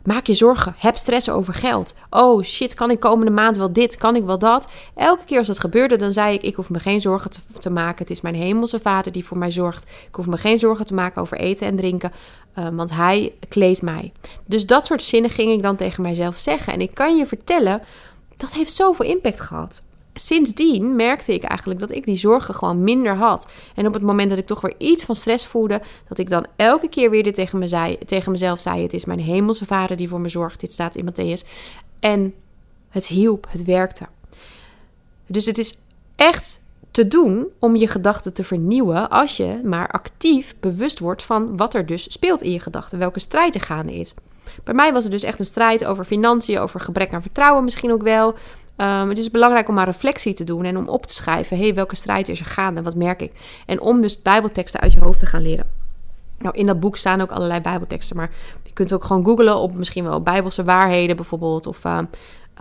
Maak 0.07 0.27
je 0.27 0.35
zorgen. 0.35 0.75
Heb 0.79 0.97
stress 0.97 1.29
over 1.29 1.55
geld. 1.55 1.95
Oh 2.11 2.43
shit, 2.43 2.75
kan 2.75 2.91
ik 2.91 3.01
komende 3.01 3.31
maand 3.31 3.57
wel 3.57 3.73
dit? 3.73 3.97
Kan 3.97 4.17
ik 4.17 4.25
wel 4.25 4.39
dat? 4.39 4.69
Elke 4.95 5.25
keer 5.25 5.39
als 5.39 5.47
dat 5.47 5.59
gebeurde, 5.59 5.97
dan 5.97 6.13
zei 6.13 6.35
ik: 6.35 6.43
Ik 6.43 6.55
hoef 6.55 6.71
me 6.71 6.81
geen 6.81 7.01
zorgen 7.01 7.31
te, 7.31 7.41
te 7.59 7.71
maken. 7.71 7.99
Het 7.99 8.11
is 8.11 8.21
mijn 8.21 8.35
hemelse 8.35 8.79
vader 8.79 9.13
die 9.13 9.25
voor 9.25 9.39
mij 9.39 9.51
zorgt. 9.51 9.83
Ik 10.09 10.15
hoef 10.15 10.27
me 10.27 10.39
geen 10.39 10.59
zorgen 10.59 10.87
te 10.87 10.95
maken 10.95 11.23
over 11.23 11.39
eten 11.39 11.67
en 11.67 11.77
drinken, 11.77 12.13
uh, 12.59 12.69
want 12.69 12.91
hij 12.91 13.33
kleedt 13.49 13.83
mij. 13.83 14.13
Dus 14.45 14.67
dat 14.67 14.87
soort 14.87 15.03
zinnen 15.03 15.31
ging 15.31 15.53
ik 15.53 15.63
dan 15.63 15.77
tegen 15.77 16.03
mijzelf 16.03 16.37
zeggen. 16.37 16.73
En 16.73 16.81
ik 16.81 16.95
kan 16.95 17.17
je 17.17 17.27
vertellen, 17.27 17.83
dat 18.37 18.53
heeft 18.53 18.73
zoveel 18.73 19.07
impact 19.07 19.41
gehad 19.41 19.83
sindsdien 20.19 20.97
merkte 20.97 21.35
ik 21.35 21.43
eigenlijk 21.43 21.81
dat 21.81 21.91
ik 21.91 22.05
die 22.05 22.17
zorgen 22.17 22.55
gewoon 22.55 22.85
minder 22.85 23.17
had. 23.17 23.51
En 23.75 23.87
op 23.87 23.93
het 23.95 24.03
moment 24.03 24.29
dat 24.29 24.39
ik 24.39 24.47
toch 24.47 24.61
weer 24.61 24.75
iets 24.79 25.05
van 25.05 25.17
stress 25.17 25.47
voelde, 25.47 25.81
dat 26.09 26.19
ik 26.19 26.31
dan 26.31 26.47
elke 26.57 26.89
keer 26.89 27.11
weer 27.11 27.23
dit 27.23 27.35
tegen, 27.35 27.59
me 27.59 27.69
zei, 27.69 27.99
tegen 27.99 28.33
mezelf 28.33 28.61
zei: 28.61 28.83
Het 28.83 28.93
is 28.93 29.05
mijn 29.05 29.21
hemelse 29.21 29.65
vader 29.65 29.97
die 29.97 30.09
voor 30.09 30.21
me 30.21 30.29
zorgt. 30.29 30.61
Dit 30.61 30.73
staat 30.73 30.97
in 30.97 31.09
Matthäus. 31.11 31.49
En 32.01 32.35
het 32.89 33.07
hielp, 33.07 33.47
het 33.51 33.65
werkte. 33.65 34.07
Dus 35.27 35.47
het 35.47 35.59
is 35.59 35.79
echt 36.17 36.61
te 36.91 37.09
doen 37.09 37.47
om 37.59 37.77
je 37.77 37.89
gedachten 37.89 38.35
te 38.35 38.45
vernieuwen 38.45 39.11
als 39.11 39.37
je 39.37 39.61
maar 39.65 39.89
actief 39.89 40.55
bewust 40.61 40.99
wordt 40.99 41.23
van 41.23 41.57
wat 41.57 41.75
er 41.75 41.87
dus 41.87 42.13
speelt 42.13 42.43
in 42.43 42.53
je 42.53 42.61
gedachten, 42.61 42.99
welke 42.99 43.21
strijd 43.21 43.55
er 43.55 43.61
gaande 43.61 43.95
is. 43.95 44.15
Bij 44.65 44.75
mij 44.75 44.93
was 44.93 45.03
het 45.03 45.13
dus 45.13 45.23
echt 45.23 45.39
een 45.39 45.47
strijd 45.47 45.85
over 45.85 46.05
financiën, 46.05 46.59
over 46.59 46.81
gebrek 46.81 47.13
aan 47.13 47.23
vertrouwen 47.23 47.65
misschien 47.65 47.93
ook 47.93 48.03
wel. 48.03 48.35
Um, 48.77 49.09
het 49.09 49.19
is 49.19 49.31
belangrijk 49.31 49.69
om 49.69 49.75
maar 49.75 49.85
reflectie 49.85 50.35
te 50.35 50.45
doen 50.45 50.65
en 50.65 50.77
om 50.77 50.89
op 50.89 51.07
te 51.07 51.15
schrijven: 51.15 51.59
hey, 51.59 51.75
welke 51.75 51.97
strijd 51.97 52.29
is 52.29 52.41
er 52.41 52.47
gaande 52.47 52.83
wat 52.83 52.95
merk 52.95 53.23
ik? 53.23 53.33
En 53.67 53.81
om 53.81 54.01
dus 54.01 54.23
Bijbelteksten 54.23 54.81
uit 54.81 54.93
je 54.93 55.01
hoofd 55.01 55.19
te 55.19 55.27
gaan 55.27 55.43
leren. 55.43 55.67
Nou, 56.39 56.57
in 56.57 56.67
dat 56.67 56.81
boek 56.81 56.97
staan 56.97 57.21
ook 57.21 57.31
allerlei 57.31 57.61
Bijbelteksten, 57.61 58.17
maar 58.17 58.31
je 58.63 58.73
kunt 58.73 58.93
ook 58.93 59.05
gewoon 59.05 59.25
googlen 59.25 59.57
op 59.57 59.77
misschien 59.77 60.05
wel 60.05 60.21
Bijbelse 60.21 60.65
waarheden 60.65 61.17
bijvoorbeeld. 61.17 61.67
Of 61.67 61.85
uh, 61.85 61.99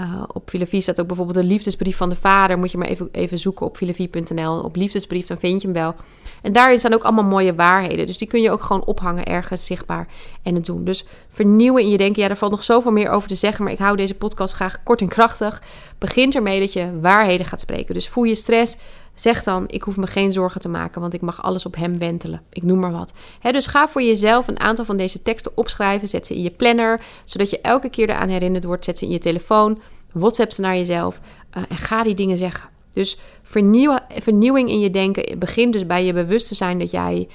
uh, 0.01 0.23
op 0.27 0.49
Filofie 0.49 0.81
staat 0.81 1.01
ook 1.01 1.07
bijvoorbeeld 1.07 1.37
de 1.37 1.43
liefdesbrief 1.43 1.97
van 1.97 2.09
de 2.09 2.15
vader. 2.15 2.57
Moet 2.57 2.71
je 2.71 2.77
maar 2.77 2.87
even, 2.87 3.09
even 3.11 3.39
zoeken 3.39 3.65
op 3.65 3.77
filofie.nl. 3.77 4.59
Op 4.59 4.75
liefdesbrief, 4.75 5.27
dan 5.27 5.37
vind 5.37 5.61
je 5.61 5.67
hem 5.67 5.77
wel. 5.77 5.95
En 6.41 6.53
daarin 6.53 6.79
staan 6.79 6.93
ook 6.93 7.03
allemaal 7.03 7.23
mooie 7.23 7.55
waarheden. 7.55 8.05
Dus 8.05 8.17
die 8.17 8.27
kun 8.27 8.41
je 8.41 8.51
ook 8.51 8.61
gewoon 8.61 8.85
ophangen 8.85 9.25
ergens 9.25 9.65
zichtbaar 9.65 10.07
en 10.43 10.55
het 10.55 10.65
doen. 10.65 10.83
Dus 10.83 11.05
vernieuwen 11.29 11.81
in 11.81 11.89
je 11.89 11.97
denken. 11.97 12.21
Ja, 12.21 12.29
er 12.29 12.35
valt 12.35 12.51
nog 12.51 12.63
zoveel 12.63 12.91
meer 12.91 13.09
over 13.09 13.27
te 13.27 13.35
zeggen. 13.35 13.63
Maar 13.63 13.73
ik 13.73 13.79
hou 13.79 13.97
deze 13.97 14.15
podcast 14.15 14.53
graag 14.53 14.83
kort 14.83 15.01
en 15.01 15.07
krachtig. 15.07 15.61
Begint 15.97 16.35
ermee 16.35 16.59
dat 16.59 16.73
je 16.73 16.99
waarheden 17.01 17.45
gaat 17.45 17.59
spreken. 17.59 17.93
Dus 17.93 18.09
voel 18.09 18.23
je 18.23 18.35
stress. 18.35 18.77
Zeg 19.15 19.43
dan, 19.43 19.63
ik 19.67 19.81
hoef 19.81 19.97
me 19.97 20.07
geen 20.07 20.31
zorgen 20.31 20.61
te 20.61 20.69
maken, 20.69 21.01
want 21.01 21.13
ik 21.13 21.21
mag 21.21 21.43
alles 21.43 21.65
op 21.65 21.75
hem 21.75 21.97
wentelen. 21.97 22.41
Ik 22.49 22.63
noem 22.63 22.79
maar 22.79 22.91
wat. 22.91 23.13
dus 23.41 23.67
ga 23.67 23.87
voor 23.87 24.03
jezelf 24.03 24.47
een 24.47 24.59
aantal 24.59 24.85
van 24.85 24.97
deze 24.97 25.21
teksten 25.21 25.51
opschrijven. 25.55 26.07
Zet 26.07 26.27
ze 26.27 26.35
in 26.35 26.41
je 26.41 26.51
planner, 26.51 27.01
zodat 27.23 27.49
je 27.49 27.61
elke 27.61 27.89
keer 27.89 28.09
eraan 28.09 28.29
herinnerd 28.29 28.63
wordt. 28.63 28.85
Zet 28.85 28.97
ze 28.97 29.05
in 29.05 29.11
je 29.11 29.19
telefoon, 29.19 29.81
WhatsApp 30.11 30.51
ze 30.51 30.61
naar 30.61 30.75
jezelf 30.75 31.19
uh, 31.57 31.63
en 31.69 31.77
ga 31.77 32.03
die 32.03 32.15
dingen 32.15 32.37
zeggen. 32.37 32.69
Dus 32.93 33.17
vernieuw, 33.43 33.97
vernieuwing 34.19 34.69
in 34.69 34.79
je 34.79 34.89
denken 34.89 35.39
begint 35.39 35.73
dus 35.73 35.85
bij 35.85 36.05
je 36.05 36.13
bewust 36.13 36.47
te 36.47 36.55
zijn 36.55 36.79
dat 36.79 36.91
jij 36.91 37.27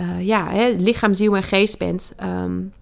uh, 0.00 0.26
ja, 0.26 0.48
lichaam, 0.76 1.14
ziel 1.14 1.36
en 1.36 1.42
geest 1.42 1.78
bent. 1.78 2.14
Um, 2.22 2.72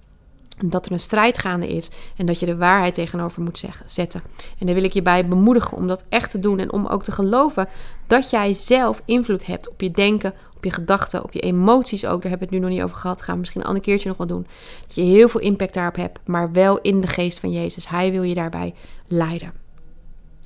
dat 0.65 0.87
er 0.87 0.93
een 0.93 1.01
strijd 1.01 1.39
gaande 1.39 1.69
is 1.69 1.91
en 2.17 2.27
dat 2.27 2.41
je 2.41 2.47
de 2.47 2.57
waarheid 2.57 2.95
tegenover 2.95 3.43
moet 3.43 3.65
zetten. 3.85 4.23
En 4.59 4.67
daar 4.67 4.75
wil 4.75 4.85
ik 4.85 4.93
je 4.93 5.03
bij 5.03 5.27
bemoedigen 5.27 5.77
om 5.77 5.87
dat 5.87 6.05
echt 6.09 6.31
te 6.31 6.39
doen 6.39 6.59
en 6.59 6.73
om 6.73 6.87
ook 6.87 7.03
te 7.03 7.13
geloven 7.13 7.69
dat 8.07 8.31
jij 8.31 8.53
zelf 8.53 9.03
invloed 9.05 9.47
hebt 9.47 9.69
op 9.69 9.81
je 9.81 9.91
denken, 9.91 10.35
op 10.57 10.65
je 10.65 10.71
gedachten, 10.71 11.25
op 11.25 11.33
je 11.33 11.41
emoties 11.41 12.05
ook. 12.05 12.23
Daar 12.23 12.31
hebben 12.31 12.49
we 12.49 12.55
het 12.55 12.65
nu 12.65 12.69
nog 12.69 12.77
niet 12.77 12.85
over 12.85 12.97
gehad. 12.97 13.23
Gaan 13.23 13.35
we 13.35 13.41
misschien 13.41 13.61
een 13.61 13.67
ander 13.67 13.83
keertje 13.83 14.09
nog 14.09 14.17
wel 14.17 14.27
doen. 14.27 14.47
Dat 14.87 14.95
je 14.95 15.03
heel 15.03 15.29
veel 15.29 15.41
impact 15.41 15.75
daarop 15.75 15.97
hebt, 15.97 16.19
maar 16.25 16.53
wel 16.53 16.79
in 16.81 17.01
de 17.01 17.07
geest 17.07 17.41
van 17.41 17.53
Jezus. 17.53 17.89
Hij 17.89 18.11
wil 18.13 18.23
je 18.23 18.35
daarbij 18.35 18.75
leiden. 19.07 19.53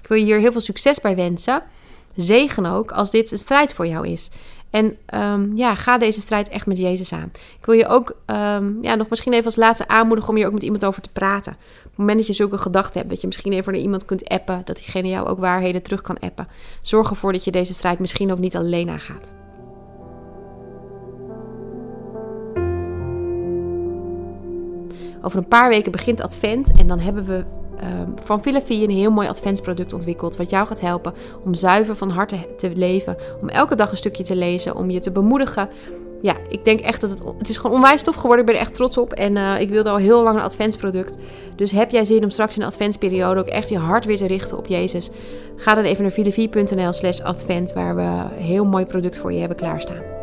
Ik 0.03 0.09
wil 0.09 0.19
je 0.19 0.25
hier 0.25 0.39
heel 0.39 0.53
veel 0.53 0.61
succes 0.61 1.01
bij 1.01 1.17
wensen. 1.17 1.63
Zegen 2.17 2.67
ook 2.67 2.91
als 2.93 3.11
dit 3.11 3.31
een 3.31 3.39
strijd 3.39 3.75
voor 3.75 3.87
jou 3.87 4.09
is. 4.09 4.31
En 4.71 4.97
um, 5.15 5.57
ja, 5.57 5.75
ga 5.75 5.99
deze 5.99 6.21
strijd 6.21 6.49
echt 6.49 6.67
met 6.67 6.79
Jezus 6.79 7.13
aan. 7.13 7.31
Ik 7.59 7.67
wil 7.67 7.75
je 7.75 7.87
ook 7.87 8.17
um, 8.27 8.79
ja, 8.83 8.95
nog 8.95 9.09
misschien 9.09 9.33
even 9.33 9.45
als 9.45 9.57
laatste 9.57 9.89
aanmoedigen 9.89 10.31
om 10.31 10.37
hier 10.37 10.47
ook 10.47 10.53
met 10.53 10.63
iemand 10.63 10.85
over 10.85 11.03
te 11.03 11.09
praten. 11.13 11.53
Op 11.53 11.89
het 11.89 11.97
moment 11.97 12.19
dat 12.19 12.27
je 12.27 12.33
zulke 12.33 12.59
gedachten 12.59 12.99
hebt, 12.99 13.11
dat 13.11 13.21
je 13.21 13.27
misschien 13.27 13.53
even 13.53 13.73
naar 13.73 13.83
iemand 13.83 14.05
kunt 14.05 14.29
appen, 14.29 14.63
dat 14.65 14.77
diegene 14.77 15.09
jou 15.09 15.27
ook 15.27 15.39
waarheden 15.39 15.83
terug 15.83 16.01
kan 16.01 16.19
appen. 16.19 16.49
Zorg 16.81 17.11
ervoor 17.11 17.33
dat 17.33 17.45
je 17.45 17.51
deze 17.51 17.75
strijd 17.75 17.99
misschien 17.99 18.33
ook 18.33 18.39
niet 18.39 18.57
alleen 18.57 18.89
aangaat. 18.91 19.33
Over 25.23 25.39
een 25.39 25.49
paar 25.49 25.69
weken 25.69 25.93
begint 25.93 26.21
Advent 26.21 26.73
en 26.77 26.87
dan 26.87 26.99
hebben 26.99 27.25
we 27.25 27.45
Ehm, 27.83 28.11
van 28.25 28.43
Filafie 28.43 28.85
een 28.85 28.95
heel 28.95 29.11
mooi 29.11 29.29
adventsproduct 29.29 29.93
ontwikkeld. 29.93 30.37
Wat 30.37 30.51
jou 30.51 30.67
gaat 30.67 30.81
helpen 30.81 31.15
om 31.45 31.55
zuiver 31.55 31.97
van 31.97 32.11
harte 32.11 32.37
te 32.57 32.71
leven. 32.75 33.17
Om 33.41 33.49
elke 33.49 33.75
dag 33.75 33.91
een 33.91 33.97
stukje 33.97 34.23
te 34.23 34.37
lezen. 34.37 34.77
Om 34.77 34.91
je 34.91 35.01
te 35.01 35.11
bemoedigen. 35.11 35.69
Ja, 36.21 36.37
ik 36.49 36.65
denk 36.65 36.81
echt 36.81 37.01
dat 37.01 37.11
het... 37.11 37.23
Het 37.39 37.49
is 37.49 37.57
gewoon 37.57 37.77
onwijs 37.77 38.03
tof 38.03 38.15
geworden. 38.15 38.41
Ik 38.41 38.47
ben 38.47 38.55
er 38.55 38.61
echt 38.61 38.75
trots 38.75 38.97
op. 38.99 39.13
En 39.13 39.37
uh, 39.37 39.61
ik 39.61 39.69
wilde 39.69 39.91
al 39.91 39.97
heel 39.97 40.23
lang 40.23 40.37
een 40.37 40.45
adventsproduct. 40.45 41.17
Dus 41.57 41.71
heb 41.71 41.91
jij 41.91 42.05
zin 42.05 42.23
om 42.23 42.31
straks 42.31 42.55
in 42.55 42.61
de 42.61 42.67
adventsperiode 42.67 43.41
ook 43.41 43.47
echt 43.47 43.69
je 43.69 43.79
hart 43.79 44.05
weer 44.05 44.17
te 44.17 44.27
richten 44.27 44.59
op 44.59 44.67
Jezus? 44.67 45.11
Ga 45.57 45.75
dan 45.75 45.85
even 45.85 46.03
naar 46.03 46.13
filafie.nl 46.13 46.93
slash 46.93 47.21
advent. 47.21 47.73
Waar 47.73 47.97
we 47.97 48.03
een 48.03 48.43
heel 48.43 48.65
mooi 48.65 48.85
product 48.87 49.19
voor 49.19 49.33
je 49.33 49.39
hebben 49.39 49.57
klaarstaan. 49.57 50.22